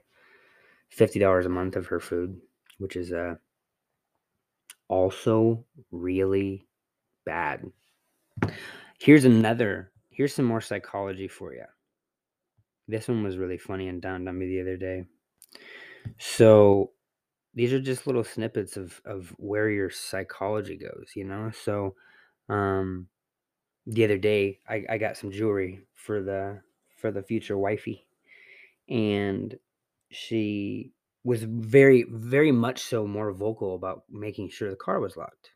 fifty 0.90 1.20
dollars 1.20 1.46
a 1.46 1.50
month 1.50 1.76
of 1.76 1.88
her 1.88 2.00
food, 2.00 2.40
which 2.78 2.96
is 2.96 3.12
uh 3.12 3.36
also 4.88 5.66
really 5.92 6.68
bad. 7.26 7.72
Here's 9.00 9.26
another, 9.26 9.92
here's 10.10 10.34
some 10.34 10.46
more 10.46 10.62
psychology 10.62 11.28
for 11.28 11.54
you. 11.54 11.66
This 12.88 13.08
one 13.08 13.24
was 13.24 13.38
really 13.38 13.58
funny 13.58 13.88
and 13.88 14.02
dawned 14.02 14.28
on 14.28 14.38
me 14.38 14.48
the 14.48 14.62
other 14.62 14.78
day. 14.78 15.06
So, 16.18 16.92
these 17.54 17.72
are 17.72 17.80
just 17.80 18.08
little 18.08 18.24
snippets 18.24 18.78
of 18.78 19.00
of 19.06 19.30
where 19.38 19.70
your 19.70 19.90
psychology 19.90 20.76
goes, 20.76 21.12
you 21.16 21.24
know? 21.24 21.52
So, 21.52 21.96
um, 22.50 23.08
the 23.86 24.04
other 24.04 24.18
day, 24.18 24.60
I 24.68 24.86
I 24.90 24.98
got 24.98 25.18
some 25.18 25.32
jewelry 25.32 25.82
for 25.94 26.22
the 26.22 26.62
for 26.98 27.12
the 27.12 27.24
future 27.24 27.58
wifey, 27.58 28.06
and 28.90 29.58
she 30.10 30.92
was 31.24 31.44
very, 31.44 32.04
very 32.10 32.52
much 32.52 32.82
so 32.82 33.08
more 33.08 33.32
vocal 33.34 33.76
about 33.76 34.04
making 34.10 34.50
sure 34.50 34.70
the 34.70 34.76
car 34.76 35.00
was 35.00 35.18
locked. 35.18 35.52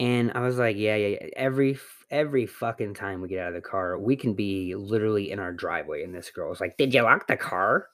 And 0.00 0.32
I 0.34 0.40
was 0.40 0.58
like, 0.58 0.76
"Yeah, 0.76 0.96
yeah, 0.96 1.18
yeah." 1.20 1.28
Every 1.36 1.78
every 2.10 2.46
fucking 2.46 2.94
time 2.94 3.20
we 3.20 3.28
get 3.28 3.40
out 3.40 3.48
of 3.48 3.54
the 3.54 3.60
car, 3.68 3.98
we 3.98 4.16
can 4.16 4.34
be 4.34 4.74
literally 4.74 5.30
in 5.30 5.38
our 5.38 5.52
driveway, 5.52 6.02
and 6.02 6.14
this 6.14 6.30
girl 6.30 6.48
was 6.50 6.60
like, 6.60 6.76
"Did 6.76 6.92
you 6.94 7.02
lock 7.02 7.26
the 7.28 7.36
car?" 7.36 7.88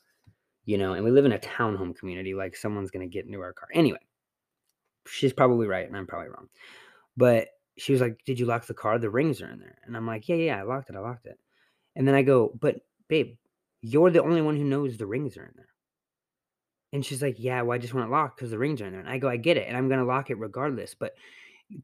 You 0.67 0.79
know, 0.79 0.95
and 0.95 1.05
we 1.05 1.11
live 1.13 1.27
in 1.27 1.33
a 1.33 1.39
townhome 1.41 1.97
community, 1.97 2.35
like, 2.35 2.57
someone's 2.57 2.91
gonna 2.93 3.09
get 3.09 3.27
into 3.27 3.41
our 3.43 3.53
car. 3.55 3.69
Anyway, 3.75 4.01
she's 5.07 5.33
probably 5.33 5.67
right, 5.67 5.87
and 5.87 5.97
I'm 5.97 6.07
probably 6.07 6.29
wrong. 6.29 6.49
But 7.17 7.49
she 7.79 7.93
was 7.93 8.03
like, 8.03 8.25
"Did 8.27 8.41
you 8.41 8.47
lock 8.47 8.67
the 8.67 8.75
car? 8.75 8.99
The 8.99 9.11
rings 9.11 9.43
are 9.43 9.51
in 9.51 9.61
there." 9.61 9.79
And 9.85 9.97
I'm 9.97 10.07
like, 10.09 10.29
"Yeah, 10.29 10.37
yeah, 10.37 10.61
I 10.61 10.65
locked 10.65 10.91
it, 10.91 10.97
I 10.97 11.01
locked 11.01 11.27
it." 11.27 11.39
And 11.97 12.09
then 12.09 12.17
I 12.17 12.23
go, 12.23 12.51
"But 12.61 12.83
babe, 13.09 13.39
you're 13.83 14.11
the 14.13 14.23
only 14.25 14.43
one 14.43 14.57
who 14.57 14.65
knows 14.65 14.99
the 14.99 15.07
rings 15.09 15.39
are 15.39 15.47
in 15.47 15.55
there." 15.57 15.70
And 16.93 17.05
she's 17.05 17.23
like, 17.23 17.37
"Yeah, 17.39 17.63
well, 17.63 17.75
I 17.75 17.79
just 17.79 17.95
want 17.95 18.09
it 18.09 18.13
locked 18.13 18.37
because 18.37 18.51
the 18.51 18.59
rings 18.59 18.81
are 18.83 18.87
in 18.87 18.93
there." 18.93 19.01
And 19.01 19.09
I 19.11 19.19
go, 19.19 19.29
"I 19.29 19.37
get 19.37 19.57
it, 19.57 19.69
and 19.69 19.77
I'm 19.77 19.89
gonna 19.89 20.05
lock 20.05 20.31
it 20.31 20.39
regardless, 20.39 20.95
but 20.95 21.15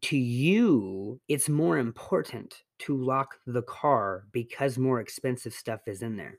to 0.03 0.17
you, 0.19 1.21
it's 1.29 1.49
more 1.49 1.79
important 1.79 2.65
to 2.81 2.97
lock 2.97 3.41
the 3.47 3.63
car 3.63 4.27
because 4.33 4.79
more 4.79 5.01
expensive 5.01 5.55
stuff 5.55 5.81
is 5.89 6.03
in 6.03 6.17
there. 6.17 6.39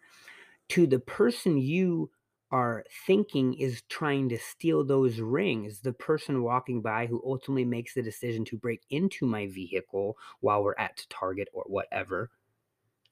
To 0.70 0.88
the 0.88 1.00
person 1.00 1.58
you 1.58 2.12
are 2.52 2.86
thinking 3.06 3.54
is 3.56 3.84
trying 3.90 4.30
to 4.30 4.38
steal 4.38 4.84
those 4.86 5.20
rings, 5.20 5.82
the 5.82 5.94
person 5.94 6.44
walking 6.44 6.82
by 6.82 7.08
who 7.08 7.22
ultimately 7.26 7.66
makes 7.66 7.94
the 7.94 8.02
decision 8.04 8.46
to 8.46 8.58
break 8.58 8.86
into 8.90 9.26
my 9.26 9.48
vehicle 9.48 10.18
while 10.42 10.64
we're 10.64 10.76
at 10.78 11.06
Target 11.10 11.50
or 11.54 11.64
whatever, 11.68 12.32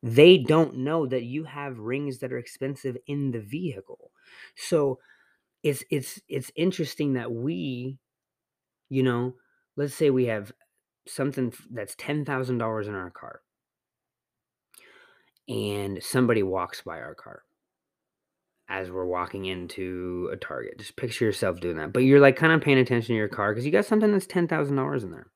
they 0.04 0.38
don't 0.38 0.78
know 0.78 1.06
that 1.08 1.24
you 1.24 1.44
have 1.46 1.80
rings 1.80 2.20
that 2.20 2.32
are 2.32 2.38
expensive 2.38 2.98
in 3.08 3.32
the 3.32 3.42
vehicle. 3.42 4.12
So 4.56 5.00
it's 5.66 5.84
it's 5.90 6.22
it's 6.30 6.52
interesting 6.56 7.14
that 7.14 7.32
we, 7.32 7.98
you 8.90 9.02
know, 9.02 9.34
let's 9.76 9.96
say 9.96 10.12
we 10.12 10.26
have 10.26 10.52
something 11.08 11.52
that's 11.72 11.96
$10,000 11.96 12.88
in 12.88 12.96
our 12.96 13.10
car 13.10 13.42
and 15.50 16.02
somebody 16.04 16.44
walks 16.44 16.82
by 16.82 17.00
our 17.00 17.16
car 17.16 17.42
as 18.70 18.92
we're 18.92 19.06
walking 19.06 19.46
into 19.46 20.30
a 20.32 20.36
Target. 20.36 20.78
Just 20.78 20.96
picture 20.98 21.26
yourself 21.26 21.60
doing 21.60 21.78
that. 21.78 21.94
But 21.94 22.04
you're 22.04 22.20
like 22.20 22.36
kind 22.36 22.54
of 22.54 22.62
paying 22.62 22.78
attention 22.78 23.14
to 23.14 23.18
your 23.18 23.28
car 23.28 23.52
because 23.52 23.66
you 23.66 23.72
got 23.72 23.86
something 23.86 24.12
that's 24.12 24.28
$10,000 24.28 25.04
in 25.04 25.12
there. 25.12 25.32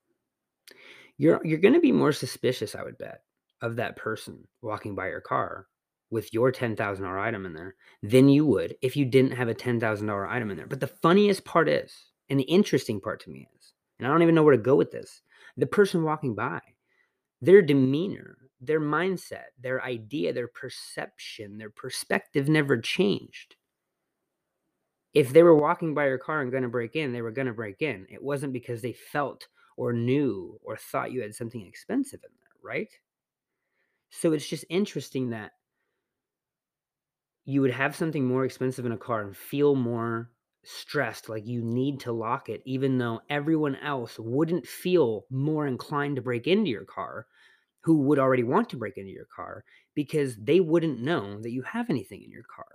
You're 1.18 1.42
you're 1.44 1.58
going 1.58 1.74
to 1.74 1.80
be 1.80 1.92
more 1.92 2.14
suspicious, 2.14 2.76
I 2.76 2.84
would 2.84 3.00
bet, 3.00 3.24
of 3.62 3.78
that 3.78 3.96
person 3.98 4.48
walking 4.62 4.94
by 4.94 5.10
your 5.10 5.22
car 5.22 5.66
with 6.12 6.34
your 6.34 6.52
$10,000 6.52 7.20
item 7.20 7.46
in 7.46 7.54
there 7.54 7.76
than 8.02 8.30
you 8.30 8.46
would 8.46 8.76
if 8.82 8.96
you 8.96 9.06
didn't 9.06 9.32
have 9.32 9.48
a 9.48 9.56
$10,000 9.56 10.30
item 10.30 10.52
in 10.52 10.58
there. 10.58 10.68
But 10.68 10.80
the 10.80 10.88
funniest 10.88 11.46
part 11.46 11.70
is, 11.70 11.94
and 12.30 12.40
the 12.40 12.44
interesting 12.44 13.00
part 13.00 13.22
to 13.22 13.30
me 13.30 13.48
is, 13.58 13.74
and 13.98 14.08
I 14.08 14.12
don't 14.12 14.24
even 14.24 14.36
know 14.36 14.44
where 14.44 14.56
to 14.56 14.62
go 14.62 14.76
with 14.76 14.92
this, 14.92 15.22
the 15.58 15.66
person 15.66 16.04
walking 16.04 16.36
by 16.36 16.62
their 17.42 17.62
demeanor, 17.62 18.38
their 18.62 18.82
mindset, 18.82 19.46
their 19.62 19.84
idea, 19.84 20.34
their 20.34 20.48
perception, 20.48 21.58
their 21.58 21.70
perspective 21.70 22.50
never 22.50 22.78
changed. 22.78 23.56
If 25.14 25.34
they 25.34 25.44
were 25.44 25.56
walking 25.56 25.94
by 25.94 26.08
your 26.08 26.18
car 26.18 26.42
and 26.42 26.52
going 26.52 26.64
to 26.64 26.70
break 26.70 26.96
in, 26.96 27.14
they 27.14 27.22
were 27.22 27.32
going 27.32 27.48
to 27.48 27.54
break 27.54 27.82
in. 27.82 28.06
It 28.10 28.22
wasn't 28.22 28.54
because 28.54 28.82
they 28.82 28.94
felt 28.94 29.48
or 29.78 29.94
knew 29.94 30.60
or 30.62 30.76
thought 30.76 31.12
you 31.12 31.22
had 31.22 31.34
something 31.34 31.66
expensive 31.66 32.20
in 32.24 32.32
there, 32.40 32.50
right? 32.62 32.90
So 34.12 34.34
it's 34.34 34.48
just 34.48 34.66
interesting 34.70 35.30
that 35.30 35.54
you 37.50 37.62
would 37.62 37.72
have 37.72 37.96
something 37.96 38.26
more 38.26 38.46
expensive 38.46 38.86
in 38.86 38.92
a 38.92 38.98
car 38.98 39.22
and 39.22 39.36
feel 39.36 39.74
more 39.74 40.30
stressed, 40.64 41.30
like 41.30 41.48
you 41.48 41.64
need 41.64 42.00
to 42.00 42.12
lock 42.12 42.48
it, 42.48 42.62
even 42.64 43.00
though 43.00 43.22
everyone 43.28 43.76
else 43.78 44.20
wouldn't 44.20 44.68
feel 44.68 45.26
more 45.32 45.66
inclined 45.66 46.16
to 46.16 46.22
break 46.22 46.46
into 46.46 46.70
your 46.70 46.86
car 46.86 47.26
who 47.82 48.02
would 48.02 48.20
already 48.20 48.44
want 48.44 48.70
to 48.70 48.78
break 48.78 48.98
into 48.98 49.10
your 49.10 49.26
car 49.36 49.64
because 49.96 50.36
they 50.36 50.60
wouldn't 50.60 51.02
know 51.02 51.42
that 51.42 51.50
you 51.50 51.64
have 51.64 51.90
anything 51.90 52.22
in 52.24 52.30
your 52.30 52.44
car. 52.44 52.66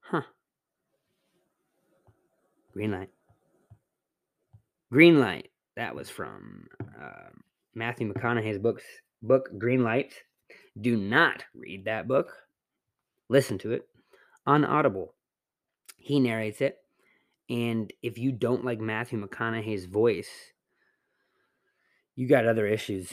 Huh. 0.00 0.22
Green 2.72 2.90
light. 2.90 3.10
Green 4.90 5.20
light. 5.20 5.50
That 5.76 5.94
was 5.94 6.10
from 6.10 6.66
uh, 7.00 7.30
Matthew 7.76 8.12
McConaughey's 8.12 8.58
books 8.58 8.82
book 9.22 9.48
Green 9.58 9.84
Light. 9.84 10.12
Do 10.80 10.96
not 10.96 11.44
read 11.54 11.84
that 11.86 12.08
book. 12.08 12.32
Listen 13.28 13.58
to 13.58 13.72
it 13.72 13.88
on 14.46 14.64
Audible. 14.64 15.14
He 15.98 16.20
narrates 16.20 16.60
it, 16.60 16.78
and 17.48 17.92
if 18.02 18.18
you 18.18 18.30
don't 18.30 18.64
like 18.64 18.80
Matthew 18.80 19.24
McConaughey's 19.24 19.86
voice, 19.86 20.30
you 22.14 22.28
got 22.28 22.46
other 22.46 22.66
issues 22.66 23.10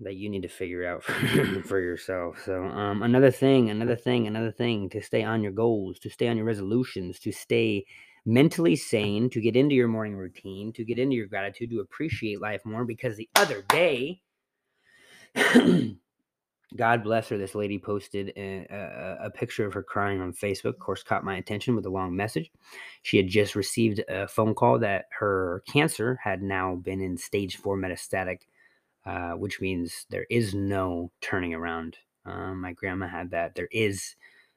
that 0.00 0.14
you 0.14 0.28
need 0.28 0.42
to 0.42 0.48
figure 0.48 0.86
out 0.86 1.02
for 1.66 1.80
yourself. 1.80 2.40
So, 2.44 2.64
um, 2.64 3.02
another 3.02 3.30
thing, 3.30 3.70
another 3.70 3.96
thing, 3.96 4.26
another 4.26 4.50
thing 4.50 4.88
to 4.90 5.02
stay 5.02 5.22
on 5.22 5.42
your 5.42 5.52
goals, 5.52 5.98
to 6.00 6.10
stay 6.10 6.28
on 6.28 6.36
your 6.36 6.46
resolutions, 6.46 7.18
to 7.20 7.32
stay 7.32 7.86
mentally 8.24 8.76
sane, 8.76 9.30
to 9.30 9.40
get 9.40 9.56
into 9.56 9.74
your 9.74 9.88
morning 9.88 10.16
routine, 10.16 10.72
to 10.74 10.84
get 10.84 10.98
into 10.98 11.16
your 11.16 11.26
gratitude, 11.26 11.70
to 11.70 11.80
appreciate 11.80 12.40
life 12.40 12.62
more. 12.64 12.84
Because 12.84 13.16
the 13.16 13.28
other 13.36 13.62
day, 13.68 14.20
God 16.76 17.04
bless 17.04 17.28
her, 17.28 17.38
this 17.38 17.54
lady 17.54 17.78
posted 17.78 18.32
a, 18.36 18.66
a, 18.70 19.26
a, 19.26 19.30
picture 19.30 19.66
of 19.66 19.74
her 19.74 19.82
crying 19.82 20.20
on 20.20 20.32
Facebook. 20.32 20.74
Of 20.74 20.78
course, 20.78 21.02
caught 21.02 21.24
my 21.24 21.36
attention 21.36 21.76
with 21.76 21.86
a 21.86 21.90
long 21.90 22.14
message. 22.16 22.50
She 23.02 23.16
had 23.16 23.28
just 23.28 23.54
received 23.54 24.02
a 24.08 24.26
phone 24.28 24.54
call 24.54 24.78
that 24.80 25.06
her 25.18 25.62
cancer 25.68 26.18
had 26.22 26.42
now 26.42 26.76
been 26.76 27.00
in 27.00 27.16
stage 27.16 27.56
four 27.56 27.76
metastatic 27.76 28.38
uh, 29.04 29.32
which 29.32 29.60
means 29.60 30.06
there 30.10 30.26
is 30.30 30.54
no 30.54 31.10
turning 31.20 31.54
around. 31.54 31.96
Um, 32.24 32.60
my 32.60 32.72
grandma 32.72 33.08
had 33.08 33.30
that. 33.32 33.54
There 33.54 33.68
is 33.72 34.14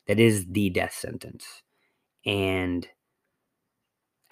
that 0.08 0.20
is 0.20 0.46
the 0.46 0.70
death 0.70 0.94
sentence, 0.94 1.64
and 2.26 2.88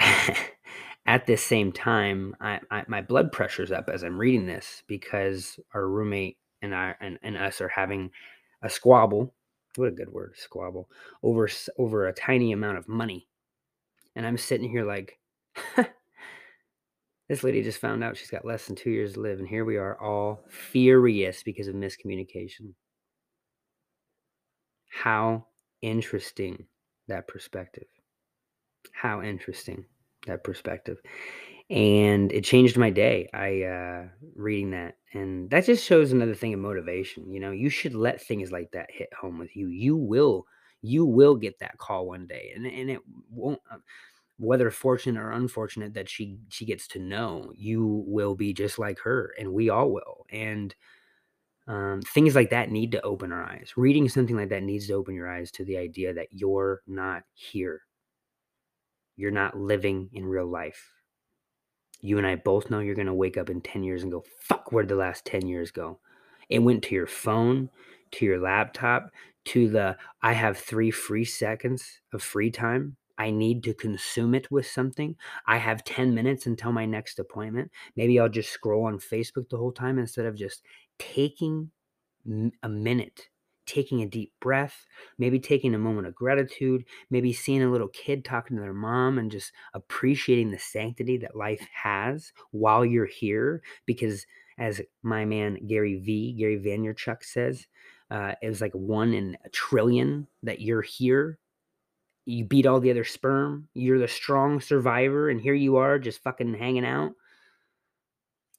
at 1.07 1.25
the 1.25 1.35
same 1.35 1.71
time, 1.71 2.35
I, 2.39 2.59
I, 2.69 2.83
my 2.87 3.01
blood 3.01 3.31
pressure's 3.31 3.71
up 3.71 3.89
as 3.89 4.03
I'm 4.03 4.19
reading 4.19 4.45
this 4.45 4.83
because 4.87 5.59
our 5.73 5.87
roommate 5.87 6.37
and 6.63 6.75
I 6.75 6.95
and, 7.01 7.19
and 7.23 7.37
us 7.37 7.61
are 7.61 7.69
having 7.69 8.11
a 8.63 8.71
squabble. 8.71 9.35
What 9.77 9.89
a 9.89 9.93
good 9.93 10.11
word, 10.13 10.35
squabble 10.37 10.89
over 11.23 11.49
over 11.79 12.07
a 12.07 12.13
tiny 12.13 12.53
amount 12.53 12.79
of 12.79 12.89
money, 12.89 13.27
and 14.15 14.25
I'm 14.27 14.39
sitting 14.39 14.71
here 14.71 14.85
like. 14.85 15.19
This 17.29 17.43
lady 17.43 17.63
just 17.63 17.79
found 17.79 18.03
out 18.03 18.17
she's 18.17 18.29
got 18.29 18.45
less 18.45 18.67
than 18.67 18.75
two 18.75 18.91
years 18.91 19.13
to 19.13 19.21
live, 19.21 19.39
and 19.39 19.47
here 19.47 19.65
we 19.65 19.77
are 19.77 19.99
all 19.99 20.43
furious 20.49 21.41
because 21.41 21.67
of 21.67 21.75
miscommunication. 21.75 22.73
How 24.91 25.47
interesting 25.81 26.65
that 27.07 27.27
perspective. 27.27 27.87
How 28.93 29.21
interesting 29.23 29.85
that 30.27 30.43
perspective. 30.43 30.99
And 31.69 32.31
it 32.31 32.43
changed 32.43 32.77
my 32.77 32.89
day. 32.89 33.29
I 33.33 33.63
uh 33.63 34.07
reading 34.35 34.71
that. 34.71 34.97
And 35.13 35.49
that 35.49 35.65
just 35.65 35.85
shows 35.85 36.11
another 36.11 36.35
thing 36.35 36.53
of 36.53 36.59
motivation. 36.59 37.31
You 37.31 37.39
know, 37.39 37.51
you 37.51 37.69
should 37.69 37.95
let 37.95 38.21
things 38.21 38.51
like 38.51 38.71
that 38.71 38.91
hit 38.91 39.13
home 39.13 39.39
with 39.39 39.55
you. 39.55 39.69
You 39.69 39.95
will 39.97 40.45
you 40.81 41.05
will 41.05 41.35
get 41.35 41.59
that 41.59 41.77
call 41.77 42.07
one 42.07 42.27
day. 42.27 42.51
And 42.55 42.65
and 42.67 42.89
it 42.89 42.99
won't 43.31 43.61
uh, 43.71 43.77
whether 44.37 44.71
fortunate 44.71 45.21
or 45.21 45.31
unfortunate 45.31 45.93
that 45.95 46.09
she 46.09 46.39
she 46.49 46.65
gets 46.65 46.87
to 46.89 46.99
know 46.99 47.51
you 47.55 48.03
will 48.07 48.35
be 48.35 48.53
just 48.53 48.79
like 48.79 48.99
her 48.99 49.33
and 49.39 49.53
we 49.53 49.69
all 49.69 49.91
will 49.91 50.25
and 50.31 50.75
um, 51.67 52.01
things 52.01 52.35
like 52.35 52.49
that 52.51 52.71
need 52.71 52.91
to 52.93 53.01
open 53.03 53.31
our 53.31 53.43
eyes 53.43 53.73
reading 53.77 54.09
something 54.09 54.35
like 54.35 54.49
that 54.49 54.63
needs 54.63 54.87
to 54.87 54.93
open 54.93 55.15
your 55.15 55.29
eyes 55.29 55.51
to 55.51 55.65
the 55.65 55.77
idea 55.77 56.13
that 56.13 56.29
you're 56.31 56.81
not 56.87 57.23
here 57.33 57.81
you're 59.15 59.31
not 59.31 59.57
living 59.57 60.09
in 60.13 60.25
real 60.25 60.47
life 60.47 60.92
you 62.03 62.17
and 62.19 62.27
i 62.27 62.35
both 62.35 62.69
know 62.69 62.79
you're 62.79 62.93
going 62.93 63.07
to 63.07 63.13
wake 63.13 63.37
up 63.37 63.49
in 63.49 63.61
10 63.61 63.83
years 63.83 64.03
and 64.03 64.11
go 64.11 64.23
fuck 64.39 64.71
where'd 64.71 64.89
the 64.89 64.95
last 64.95 65.25
10 65.25 65.47
years 65.47 65.71
go 65.71 65.99
it 66.49 66.59
went 66.59 66.83
to 66.83 66.93
your 66.93 67.07
phone 67.07 67.69
to 68.11 68.25
your 68.25 68.39
laptop 68.39 69.09
to 69.45 69.67
the 69.69 69.97
i 70.21 70.33
have 70.33 70.57
three 70.57 70.91
free 70.91 71.25
seconds 71.25 72.01
of 72.13 72.21
free 72.21 72.51
time 72.51 72.97
I 73.17 73.29
need 73.29 73.63
to 73.65 73.73
consume 73.73 74.33
it 74.33 74.49
with 74.49 74.65
something. 74.65 75.15
I 75.45 75.57
have 75.57 75.83
10 75.83 76.15
minutes 76.15 76.47
until 76.47 76.71
my 76.71 76.85
next 76.85 77.19
appointment. 77.19 77.71
Maybe 77.95 78.19
I'll 78.19 78.29
just 78.29 78.51
scroll 78.51 78.85
on 78.85 78.97
Facebook 78.97 79.49
the 79.49 79.57
whole 79.57 79.71
time 79.71 79.99
instead 79.99 80.25
of 80.25 80.35
just 80.35 80.63
taking 80.97 81.69
a 82.63 82.69
minute 82.69 83.29
taking 83.65 84.01
a 84.01 84.07
deep 84.07 84.31
breath, 84.39 84.85
maybe 85.17 85.39
taking 85.39 85.73
a 85.73 85.79
moment 85.79 86.07
of 86.07 86.15
gratitude, 86.15 86.85
maybe 87.09 87.33
seeing 87.33 87.63
a 87.63 87.71
little 87.71 87.87
kid 87.89 88.23
talking 88.25 88.57
to 88.57 88.61
their 88.61 88.73
mom 88.73 89.17
and 89.17 89.31
just 89.31 89.51
appreciating 89.73 90.51
the 90.51 90.59
sanctity 90.59 91.17
that 91.17 91.35
life 91.35 91.65
has 91.73 92.31
while 92.51 92.85
you're 92.85 93.05
here. 93.05 93.61
Because 93.85 94.25
as 94.57 94.81
my 95.01 95.25
man 95.25 95.65
Gary 95.67 95.99
V, 95.99 96.33
Gary 96.33 96.59
Vaynerchuk 96.59 97.23
says, 97.23 97.67
uh, 98.11 98.33
it 98.41 98.47
was 98.47 98.61
like 98.61 98.73
one 98.73 99.13
in 99.13 99.37
a 99.43 99.49
trillion 99.49 100.27
that 100.43 100.61
you're 100.61 100.81
here. 100.81 101.39
You 102.25 102.45
beat 102.45 102.65
all 102.65 102.79
the 102.79 102.91
other 102.91 103.03
sperm. 103.03 103.67
You're 103.73 103.99
the 103.99 104.07
strong 104.07 104.61
survivor, 104.61 105.29
and 105.29 105.41
here 105.41 105.55
you 105.55 105.77
are 105.77 105.99
just 105.99 106.23
fucking 106.23 106.53
hanging 106.53 106.85
out. 106.85 107.13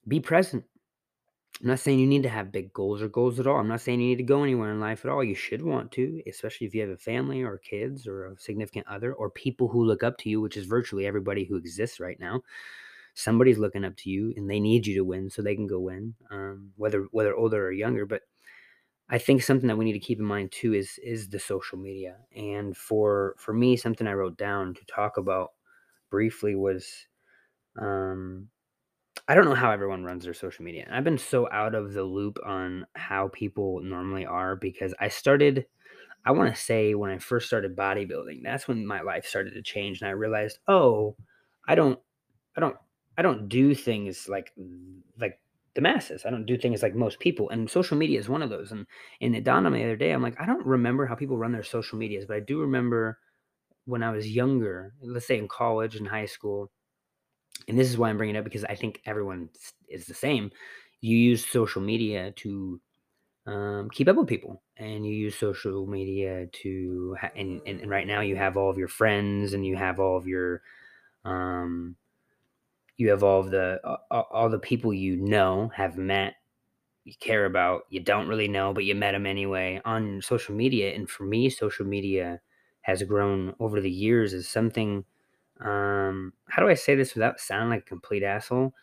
Be 0.07 0.21
present 0.21 0.65
I'm 1.61 1.69
not 1.69 1.79
saying 1.79 2.01
you 2.01 2.07
need 2.07 2.25
to 2.25 2.29
have 2.29 2.51
big 2.53 2.73
goals 2.73 3.01
or 3.01 3.09
goals 3.09 3.39
at 3.39 3.47
all. 3.47 3.59
I'm 3.59 3.69
not 3.69 3.81
saying 3.81 4.01
you 4.01 4.09
need 4.09 4.17
to 4.19 4.25
go 4.25 4.43
anywhere 4.43 4.73
in 4.73 4.81
life 4.81 5.05
at 5.05 5.11
all. 5.11 5.23
You 5.23 5.37
should 5.37 5.63
want 5.63 5.93
to, 5.93 6.21
especially 6.27 6.67
if 6.67 6.75
you 6.75 6.81
have 6.81 6.91
a 6.91 6.97
family 6.97 7.43
or 7.43 7.59
kids 7.59 8.07
or 8.07 8.27
a 8.27 8.39
significant 8.39 8.87
other 8.89 9.15
or 9.15 9.31
people 9.31 9.69
who 9.69 9.85
look 9.85 10.03
up 10.03 10.19
to 10.19 10.29
you, 10.29 10.41
which 10.41 10.57
is 10.57 10.67
virtually 10.67 11.07
everybody 11.07 11.45
who 11.45 11.57
exists 11.57 12.01
right 12.01 12.19
now. 12.19 12.43
Somebody's 13.15 13.59
looking 13.59 13.85
up 13.85 13.97
to 13.99 14.11
you 14.11 14.35
and 14.37 14.51
they 14.51 14.59
need 14.59 14.87
you 14.87 14.97
to 14.97 15.05
win 15.05 15.31
so 15.31 15.41
they 15.43 15.55
can 15.55 15.69
go 15.69 15.79
win, 15.79 16.15
um, 16.31 16.73
whether 16.77 17.07
whether 17.13 17.35
older 17.37 17.65
or 17.65 17.73
younger. 17.73 18.05
But 18.05 18.23
I 19.09 19.19
think 19.19 19.43
something 19.43 19.69
that 19.69 19.77
we 19.77 19.85
need 19.85 19.93
to 19.93 20.01
keep 20.01 20.19
in 20.19 20.25
mind 20.25 20.51
too 20.51 20.75
is 20.75 20.99
is 21.03 21.29
the 21.29 21.39
social 21.39 21.79
media. 21.79 22.17
And 22.35 22.77
for 22.77 23.37
for 23.39 23.53
me, 23.55 23.77
something 23.77 24.07
I 24.09 24.15
wrote 24.15 24.37
down 24.37 24.75
to 24.75 24.85
talk 24.87 25.19
about 25.19 25.53
briefly 26.11 26.57
was 26.57 27.07
um, 27.79 28.49
I 29.29 29.35
don't 29.35 29.45
know 29.47 29.55
how 29.55 29.71
everyone 29.71 30.05
runs 30.05 30.25
their 30.25 30.35
social 30.35 30.65
media. 30.65 30.87
I've 30.91 31.05
been 31.05 31.19
so 31.19 31.49
out 31.51 31.75
of 31.75 31.93
the 31.95 32.03
loop 32.03 32.39
on 32.45 32.87
how 32.95 33.29
people 33.29 33.81
normally 33.81 34.27
are 34.27 34.57
because 34.57 34.95
I 35.01 35.09
started 35.09 35.67
I 36.27 36.33
want 36.33 36.55
to 36.55 36.61
say 36.61 36.95
when 36.95 37.11
I 37.11 37.19
first 37.19 37.47
started 37.49 37.77
bodybuilding, 37.77 38.43
that's 38.45 38.69
when 38.69 38.87
my 38.87 39.01
life 39.03 39.27
started 39.27 39.55
to 39.55 39.63
change 39.63 40.03
and 40.03 40.09
I 40.09 40.13
realized, 40.13 40.59
"Oh, 40.69 41.17
I 41.69 41.75
don't 41.77 42.01
I 42.57 42.61
don't 42.61 42.77
I 43.19 43.23
don't 43.23 43.49
do 43.49 43.75
things 43.75 44.29
like 44.29 44.53
like 45.19 45.41
the 45.75 45.81
masses. 45.83 46.25
I 46.27 46.31
don't 46.31 46.47
do 46.47 46.59
things 46.59 46.83
like 46.83 46.95
most 46.95 47.21
people." 47.21 47.51
And 47.51 47.71
social 47.71 47.97
media 47.99 48.19
is 48.21 48.29
one 48.29 48.43
of 48.43 48.51
those. 48.51 48.73
And 48.73 48.87
and 49.21 49.37
it 49.37 49.45
dawned 49.45 49.67
on 49.67 49.73
me 49.73 49.81
the 49.81 49.87
other 49.87 49.97
day, 49.97 50.13
I'm 50.13 50.23
like, 50.23 50.41
I 50.41 50.47
don't 50.47 50.67
remember 50.67 51.07
how 51.07 51.15
people 51.15 51.39
run 51.39 51.53
their 51.53 51.63
social 51.65 51.99
medias, 51.99 52.27
but 52.27 52.37
I 52.37 52.41
do 52.41 52.61
remember 52.61 53.19
when 53.87 54.03
I 54.03 54.11
was 54.11 54.29
younger, 54.31 54.95
let's 55.03 55.27
say 55.27 55.39
in 55.39 55.49
college 55.49 55.97
and 55.97 56.09
high 56.09 56.27
school, 56.27 56.71
and 57.69 57.79
this 57.79 57.89
is 57.89 57.99
why 57.99 58.11
I'm 58.11 58.17
bringing 58.17 58.37
it 58.37 58.39
up 58.39 58.45
because 58.45 58.65
I 58.65 58.75
think 58.75 59.01
everyone 59.07 59.49
is 59.89 60.07
the 60.07 60.15
same. 60.15 60.51
You 61.01 61.17
use 61.17 61.47
social 61.47 61.83
media 61.83 62.33
to 62.37 62.81
um, 63.47 63.91
keep 63.91 64.09
up 64.09 64.17
with 64.17 64.29
people, 64.29 64.63
and 64.77 65.07
you 65.07 65.13
use 65.13 65.37
social 65.37 65.87
media 65.87 66.47
to, 66.63 67.17
ha- 67.21 67.31
and, 67.37 67.61
and, 67.67 67.81
and 67.81 67.91
right 67.91 68.07
now 68.07 68.21
you 68.21 68.37
have 68.37 68.57
all 68.57 68.71
of 68.71 68.79
your 68.79 68.89
friends, 68.89 69.53
and 69.53 69.67
you 69.67 69.77
have 69.77 70.01
all 70.01 70.17
of 70.17 70.27
your, 70.27 70.63
um, 71.25 71.97
you 72.97 73.11
have 73.11 73.23
all 73.23 73.41
of 73.41 73.51
the 73.51 73.81
all, 74.11 74.29
all 74.31 74.49
the 74.49 74.59
people 74.59 74.95
you 74.95 75.17
know 75.17 75.71
have 75.75 75.99
met, 75.99 76.37
you 77.05 77.13
care 77.21 77.45
about, 77.45 77.83
you 77.91 78.01
don't 78.01 78.29
really 78.29 78.49
know, 78.49 78.73
but 78.73 78.85
you 78.85 78.95
met 78.95 79.13
them 79.13 79.27
anyway 79.27 79.81
on 79.85 80.23
social 80.23 80.55
media. 80.55 80.95
And 80.95 81.09
for 81.09 81.25
me, 81.25 81.51
social 81.51 81.85
media 81.85 82.41
has 82.83 83.03
grown 83.03 83.55
over 83.61 83.81
the 83.81 83.91
years 83.91 84.33
as 84.33 84.49
something 84.49 85.05
um, 85.61 86.33
how 86.49 86.63
do 86.63 86.69
I 86.69 86.75
say 86.75 86.95
this 86.95 87.15
without 87.15 87.41
sounding 87.41 87.71
like 87.71 87.83
a 87.83 87.89
complete 87.89 88.23
asshole? 88.23 88.75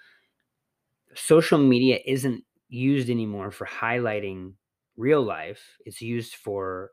Social 1.13 1.57
media 1.57 1.99
isn't 2.05 2.43
used 2.69 3.09
anymore 3.09 3.51
for 3.51 3.65
highlighting 3.65 4.53
real 4.95 5.21
life. 5.21 5.77
It's 5.85 6.01
used 6.01 6.35
for 6.35 6.91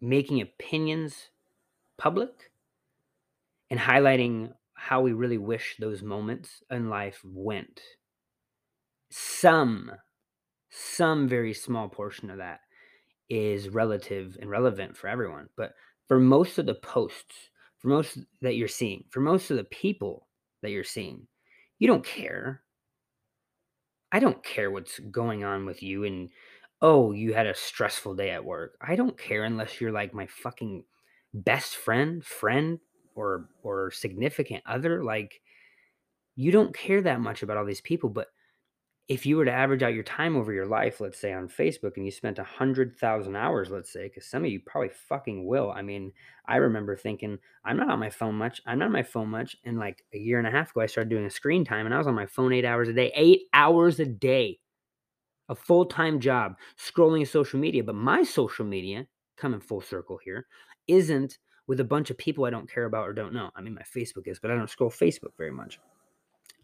making 0.00 0.40
opinions 0.40 1.30
public 1.96 2.50
and 3.70 3.80
highlighting 3.80 4.52
how 4.74 5.00
we 5.00 5.12
really 5.12 5.38
wish 5.38 5.76
those 5.78 6.02
moments 6.02 6.62
in 6.70 6.90
life 6.90 7.20
went. 7.24 7.80
Some, 9.10 9.90
some 10.70 11.28
very 11.28 11.54
small 11.54 11.88
portion 11.88 12.30
of 12.30 12.38
that 12.38 12.60
is 13.28 13.70
relative 13.70 14.36
and 14.40 14.50
relevant 14.50 14.96
for 14.96 15.08
everyone. 15.08 15.48
But 15.56 15.72
for 16.06 16.20
most 16.20 16.58
of 16.58 16.66
the 16.66 16.74
posts, 16.74 17.50
for 17.86 17.90
most 17.90 18.18
that 18.42 18.56
you're 18.56 18.66
seeing, 18.66 19.04
for 19.10 19.20
most 19.20 19.48
of 19.52 19.56
the 19.56 19.64
people 19.64 20.26
that 20.60 20.72
you're 20.72 20.82
seeing, 20.82 21.28
you 21.78 21.86
don't 21.86 22.04
care. 22.04 22.64
I 24.10 24.18
don't 24.18 24.42
care 24.42 24.72
what's 24.72 24.98
going 24.98 25.44
on 25.44 25.66
with 25.66 25.84
you 25.84 26.02
and 26.02 26.28
oh, 26.82 27.12
you 27.12 27.32
had 27.32 27.46
a 27.46 27.54
stressful 27.54 28.16
day 28.16 28.30
at 28.30 28.44
work. 28.44 28.76
I 28.80 28.96
don't 28.96 29.16
care 29.16 29.44
unless 29.44 29.80
you're 29.80 29.92
like 29.92 30.12
my 30.12 30.26
fucking 30.26 30.82
best 31.32 31.76
friend, 31.76 32.24
friend 32.24 32.80
or 33.14 33.50
or 33.62 33.92
significant 33.92 34.64
other 34.66 35.04
like 35.04 35.40
you 36.34 36.50
don't 36.50 36.76
care 36.76 37.02
that 37.02 37.20
much 37.20 37.44
about 37.44 37.56
all 37.56 37.64
these 37.64 37.80
people, 37.80 38.10
but 38.10 38.26
if 39.08 39.24
you 39.24 39.36
were 39.36 39.44
to 39.44 39.52
average 39.52 39.84
out 39.84 39.94
your 39.94 40.02
time 40.02 40.36
over 40.36 40.52
your 40.52 40.66
life, 40.66 41.00
let's 41.00 41.18
say 41.18 41.32
on 41.32 41.48
Facebook, 41.48 41.96
and 41.96 42.04
you 42.04 42.10
spent 42.10 42.40
a 42.40 42.44
hundred 42.44 42.96
thousand 42.96 43.36
hours, 43.36 43.70
let's 43.70 43.92
say, 43.92 44.04
because 44.08 44.26
some 44.26 44.44
of 44.44 44.50
you 44.50 44.60
probably 44.66 44.90
fucking 45.08 45.46
will. 45.46 45.70
I 45.70 45.82
mean, 45.82 46.12
I 46.46 46.56
remember 46.56 46.96
thinking, 46.96 47.38
I'm 47.64 47.76
not 47.76 47.90
on 47.90 48.00
my 48.00 48.10
phone 48.10 48.34
much. 48.34 48.60
I'm 48.66 48.80
not 48.80 48.86
on 48.86 48.92
my 48.92 49.04
phone 49.04 49.28
much. 49.28 49.56
And 49.64 49.78
like 49.78 50.02
a 50.12 50.18
year 50.18 50.38
and 50.38 50.46
a 50.46 50.50
half 50.50 50.72
ago, 50.72 50.80
I 50.80 50.86
started 50.86 51.10
doing 51.10 51.24
a 51.24 51.30
screen 51.30 51.64
time, 51.64 51.86
and 51.86 51.94
I 51.94 51.98
was 51.98 52.08
on 52.08 52.16
my 52.16 52.26
phone 52.26 52.52
eight 52.52 52.64
hours 52.64 52.88
a 52.88 52.92
day, 52.92 53.12
eight 53.14 53.42
hours 53.52 54.00
a 54.00 54.06
day, 54.06 54.58
a 55.48 55.54
full 55.54 55.86
time 55.86 56.18
job 56.18 56.56
scrolling 56.76 57.28
social 57.28 57.60
media. 57.60 57.84
But 57.84 57.94
my 57.94 58.24
social 58.24 58.64
media, 58.64 59.06
coming 59.36 59.60
full 59.60 59.82
circle 59.82 60.18
here, 60.24 60.46
isn't 60.88 61.38
with 61.68 61.78
a 61.78 61.84
bunch 61.84 62.10
of 62.10 62.18
people 62.18 62.44
I 62.44 62.50
don't 62.50 62.70
care 62.70 62.86
about 62.86 63.06
or 63.08 63.12
don't 63.12 63.34
know. 63.34 63.50
I 63.54 63.60
mean, 63.60 63.74
my 63.74 63.82
Facebook 63.82 64.26
is, 64.26 64.40
but 64.40 64.50
I 64.50 64.56
don't 64.56 64.70
scroll 64.70 64.90
Facebook 64.90 65.36
very 65.38 65.52
much 65.52 65.78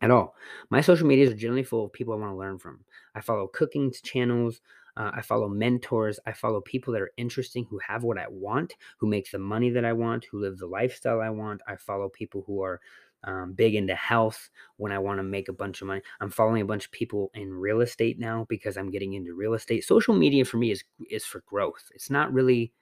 at 0.03 0.11
all. 0.11 0.35
My 0.69 0.81
social 0.81 1.07
medias 1.07 1.31
are 1.31 1.37
generally 1.37 1.63
full 1.63 1.87
of 1.87 1.93
people 1.93 2.13
I 2.13 2.19
want 2.19 2.33
to 2.33 2.37
learn 2.37 2.59
from. 2.59 2.81
I 3.15 3.21
follow 3.21 3.47
cooking 3.47 3.93
channels. 4.03 4.61
Uh, 4.97 5.11
I 5.15 5.23
follow 5.23 5.49
mentors. 5.49 6.19
I 6.27 6.33
follow 6.33 6.61
people 6.61 6.93
that 6.93 7.01
are 7.01 7.13
interesting, 7.17 7.67
who 7.71 7.79
have 7.79 8.03
what 8.03 8.19
I 8.19 8.27
want, 8.29 8.75
who 8.99 9.07
make 9.07 9.31
the 9.31 9.39
money 9.39 9.71
that 9.71 9.87
I 9.87 9.95
want, 9.95 10.27
who 10.27 10.41
live 10.43 10.59
the 10.59 10.67
lifestyle 10.67 11.21
I 11.21 11.31
want. 11.31 11.63
I 11.67 11.77
follow 11.77 12.11
people 12.11 12.45
who 12.47 12.63
are 12.63 12.81
um, 13.25 13.53
big 13.53 13.75
into 13.75 13.95
health 13.95 14.51
when 14.77 14.93
I 14.93 14.99
want 14.99 15.19
to 15.19 15.23
make 15.23 15.49
a 15.49 15.53
bunch 15.55 15.81
of 15.81 15.87
money. 15.87 16.03
I'm 16.21 16.31
following 16.31 16.61
a 16.61 16.67
bunch 16.67 16.87
of 16.87 16.93
people 16.93 17.31
in 17.35 17.53
real 17.53 17.81
estate 17.81 18.19
now 18.19 18.45
because 18.49 18.77
I'm 18.77 18.91
getting 18.91 19.15
into 19.15 19.33
real 19.35 19.55
estate. 19.55 19.85
Social 19.85 20.13
media 20.13 20.45
for 20.45 20.59
me 20.59 20.73
is 20.73 20.85
is 21.09 21.25
for 21.25 21.43
growth. 21.47 21.85
It's 21.95 22.11
not 22.11 22.33
really 22.33 22.73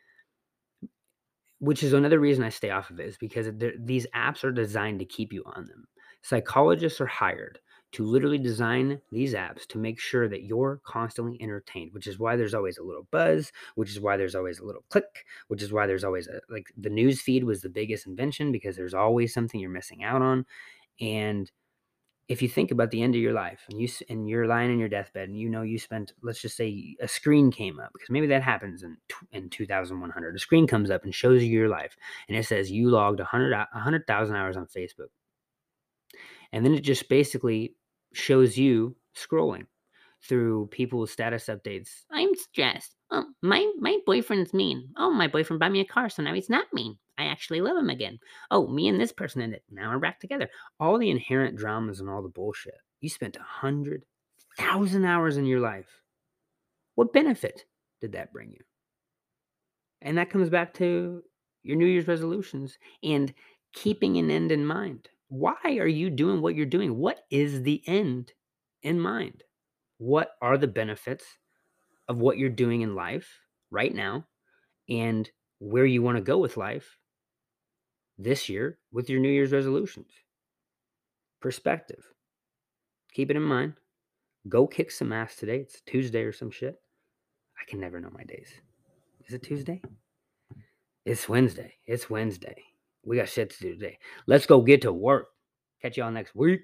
which 1.61 1.83
is 1.83 1.93
another 1.93 2.19
reason 2.19 2.43
I 2.43 2.49
stay 2.49 2.71
off 2.71 2.91
of 2.91 2.99
it 3.01 3.07
is 3.07 3.19
because 3.19 3.49
these 3.79 4.07
apps 4.17 4.45
are 4.45 4.51
designed 4.51 4.99
to 5.01 5.05
keep 5.05 5.31
you 5.33 5.43
on 5.45 5.67
them. 5.67 5.87
Psychologists 6.23 7.01
are 7.01 7.07
hired 7.07 7.59
to 7.93 8.05
literally 8.05 8.39
design 8.39 9.01
these 9.11 9.35
apps 9.35 9.67
to 9.67 9.79
make 9.79 9.99
sure 9.99 10.29
that 10.29 10.45
you're 10.45 10.81
constantly 10.85 11.37
entertained, 11.41 11.93
which 11.93 12.07
is 12.07 12.19
why 12.19 12.37
there's 12.37 12.55
always 12.55 12.79
a 12.79 12.83
little 12.83 13.07
buzz, 13.11 13.51
which 13.75 13.91
is 13.91 14.01
why 14.01 14.17
there's 14.17 14.37
always 14.37 14.61
a 14.61 14.65
little 14.65 14.85
click, 14.91 15.25
which 15.49 15.63
is 15.63 15.73
why 15.73 15.87
there's 15.87 16.05
always 16.05 16.29
a 16.29 16.41
like 16.49 16.69
the 16.77 16.91
news 16.91 17.21
feed 17.21 17.45
was 17.45 17.63
the 17.63 17.69
biggest 17.69 18.07
invention 18.07 18.53
because 18.53 18.77
there's 18.77 18.95
always 18.95 19.35
something 19.35 19.61
you're 19.61 19.71
missing 19.71 20.05
out 20.05 20.23
on. 20.23 20.47
And 21.01 21.51
if 22.29 22.41
you 22.41 22.49
think 22.49 22.71
about 22.71 22.93
the 22.93 23.03
end 23.03 23.17
of 23.17 23.21
your 23.21 23.33
life 23.33 23.63
and 23.69 23.81
you 23.81 23.89
and 24.09 24.29
you're 24.29 24.47
lying 24.47 24.71
in 24.71 24.79
your 24.79 24.89
deathbed 24.89 25.29
and 25.29 25.37
you 25.37 25.49
know 25.49 25.63
you 25.63 25.81
spent 25.81 26.13
let's 26.23 26.41
just 26.41 26.57
say 26.57 26.95
a 27.01 27.09
screen 27.09 27.51
came 27.51 27.81
up 27.81 27.91
because 27.93 28.09
maybe 28.09 28.29
that 28.29 28.43
happens 28.43 28.85
in 28.85 28.97
in 29.33 29.51
2100 29.51 30.37
a 30.37 30.39
screen 30.39 30.65
comes 30.65 30.93
up 30.93 31.03
and 31.03 31.13
shows 31.13 31.43
you 31.43 31.51
your 31.51 31.69
life 31.69 31.97
and 32.29 32.37
it 32.39 32.47
says 32.47 32.71
you 32.71 32.89
logged 32.89 33.19
100 33.19 33.53
100,000 33.73 34.37
hours 34.37 34.57
on 34.57 34.65
Facebook 34.67 35.09
and 36.53 36.65
then 36.65 36.75
it 36.75 36.81
just 36.81 37.09
basically 37.09 37.75
shows 38.13 38.57
you 38.57 38.97
scrolling 39.17 39.67
through 40.23 40.67
people's 40.71 41.11
status 41.11 41.47
updates. 41.47 41.89
I'm 42.11 42.35
stressed. 42.35 42.95
Oh, 43.11 43.25
my 43.43 43.71
my 43.79 43.99
boyfriend's 44.07 44.53
mean. 44.53 44.91
Oh, 44.97 45.11
my 45.11 45.27
boyfriend 45.27 45.61
bought 45.61 45.73
me 45.73 45.81
a 45.81 45.85
car, 45.85 46.09
so 46.09 46.23
now 46.23 46.35
he's 46.35 46.51
not 46.51 46.67
mean. 46.73 46.99
I 47.19 47.25
actually 47.25 47.61
love 47.61 47.77
him 47.77 47.91
again. 47.91 48.19
Oh, 48.51 48.67
me 48.69 48.89
and 48.89 49.01
this 49.01 49.13
person 49.13 49.43
ended. 49.43 49.63
Now 49.71 49.93
we're 49.93 49.99
back 49.99 50.21
together. 50.21 50.49
All 50.79 50.99
the 50.99 51.11
inherent 51.11 51.57
dramas 51.57 52.01
and 52.01 52.09
all 52.09 52.23
the 52.23 52.29
bullshit. 52.29 52.75
You 53.01 53.09
spent 53.09 53.37
a 53.37 53.43
hundred 53.43 54.05
thousand 54.57 55.05
hours 55.05 55.37
in 55.37 55.47
your 55.47 55.61
life. 55.61 56.03
What 56.95 57.13
benefit 57.13 57.65
did 58.01 58.13
that 58.13 58.33
bring 58.33 58.53
you? 58.53 58.61
And 60.03 60.19
that 60.19 60.31
comes 60.31 60.49
back 60.49 60.75
to 60.75 61.23
your 61.63 61.77
New 61.77 61.87
Year's 61.87 62.09
resolutions 62.09 62.79
and 63.03 63.33
keeping 63.73 64.17
an 64.17 64.31
end 64.31 64.51
in 64.51 64.67
mind 64.67 65.09
why 65.31 65.55
are 65.65 65.87
you 65.87 66.11
doing 66.11 66.43
what 66.43 66.57
you're 66.57 66.67
doing? 66.67 66.99
What 66.99 67.21
is 67.31 67.63
the 67.63 67.83
end 67.87 68.33
in 68.83 68.99
mind? 68.99 69.45
What 69.99 70.33
are 70.43 70.59
the 70.59 70.67
benefits 70.67 71.25
of 72.09 72.19
what 72.19 72.37
you're 72.37 72.49
doing 72.49 72.81
in 72.81 72.97
life 72.97 73.39
right 73.71 73.95
now 73.95 74.27
and 74.89 75.31
where 75.61 75.87
you 75.87 76.03
want 76.03 76.17
to 76.17 76.23
go 76.23 76.39
with 76.39 76.57
life 76.57 76.99
this 78.19 78.49
year 78.49 78.79
with 78.91 79.09
your 79.09 79.21
New 79.21 79.29
Year's 79.29 79.53
resolutions? 79.53 80.11
Perspective. 81.41 82.05
Keep 83.15 83.31
it 83.31 83.37
in 83.37 83.43
mind. 83.43 83.75
Go 84.49 84.67
kick 84.67 84.91
some 84.91 85.13
ass 85.13 85.37
today. 85.37 85.59
It's 85.59 85.81
Tuesday 85.87 86.23
or 86.23 86.33
some 86.33 86.51
shit. 86.51 86.75
I 87.57 87.71
can 87.71 87.79
never 87.79 88.01
know 88.01 88.11
my 88.13 88.25
days. 88.25 88.49
Is 89.29 89.35
it 89.35 89.45
Tuesday? 89.45 89.81
It's 91.05 91.29
Wednesday. 91.29 91.75
It's 91.87 92.11
Wednesday. 92.11 92.65
We 93.05 93.17
got 93.17 93.29
shit 93.29 93.51
to 93.51 93.59
do 93.61 93.73
today. 93.75 93.99
Let's 94.27 94.47
go 94.47 94.61
get 94.61 94.83
to 94.83 94.93
work. 94.93 95.29
Catch 95.83 95.97
y'all 95.97 96.11
next 96.11 96.35
week. 96.35 96.61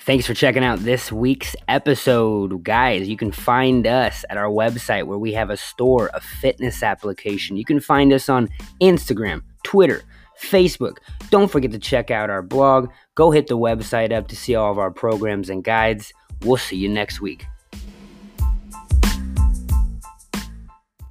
Thanks 0.00 0.26
for 0.26 0.34
checking 0.34 0.64
out 0.64 0.80
this 0.80 1.12
week's 1.12 1.54
episode. 1.68 2.64
Guys, 2.64 3.08
you 3.08 3.16
can 3.16 3.30
find 3.30 3.86
us 3.86 4.24
at 4.28 4.36
our 4.36 4.48
website 4.48 5.04
where 5.04 5.18
we 5.18 5.32
have 5.34 5.50
a 5.50 5.56
store, 5.56 6.10
a 6.14 6.20
fitness 6.20 6.82
application. 6.82 7.56
You 7.56 7.64
can 7.64 7.80
find 7.80 8.12
us 8.12 8.28
on 8.28 8.48
Instagram, 8.80 9.42
Twitter, 9.62 10.02
Facebook. 10.42 10.96
Don't 11.30 11.50
forget 11.50 11.70
to 11.72 11.78
check 11.78 12.10
out 12.10 12.30
our 12.30 12.42
blog. 12.42 12.90
Go 13.14 13.30
hit 13.30 13.46
the 13.46 13.58
website 13.58 14.10
up 14.10 14.26
to 14.28 14.36
see 14.36 14.54
all 14.54 14.72
of 14.72 14.78
our 14.78 14.90
programs 14.90 15.50
and 15.50 15.62
guides. 15.62 16.12
We'll 16.42 16.56
see 16.56 16.76
you 16.76 16.88
next 16.88 17.20
week. 17.20 17.44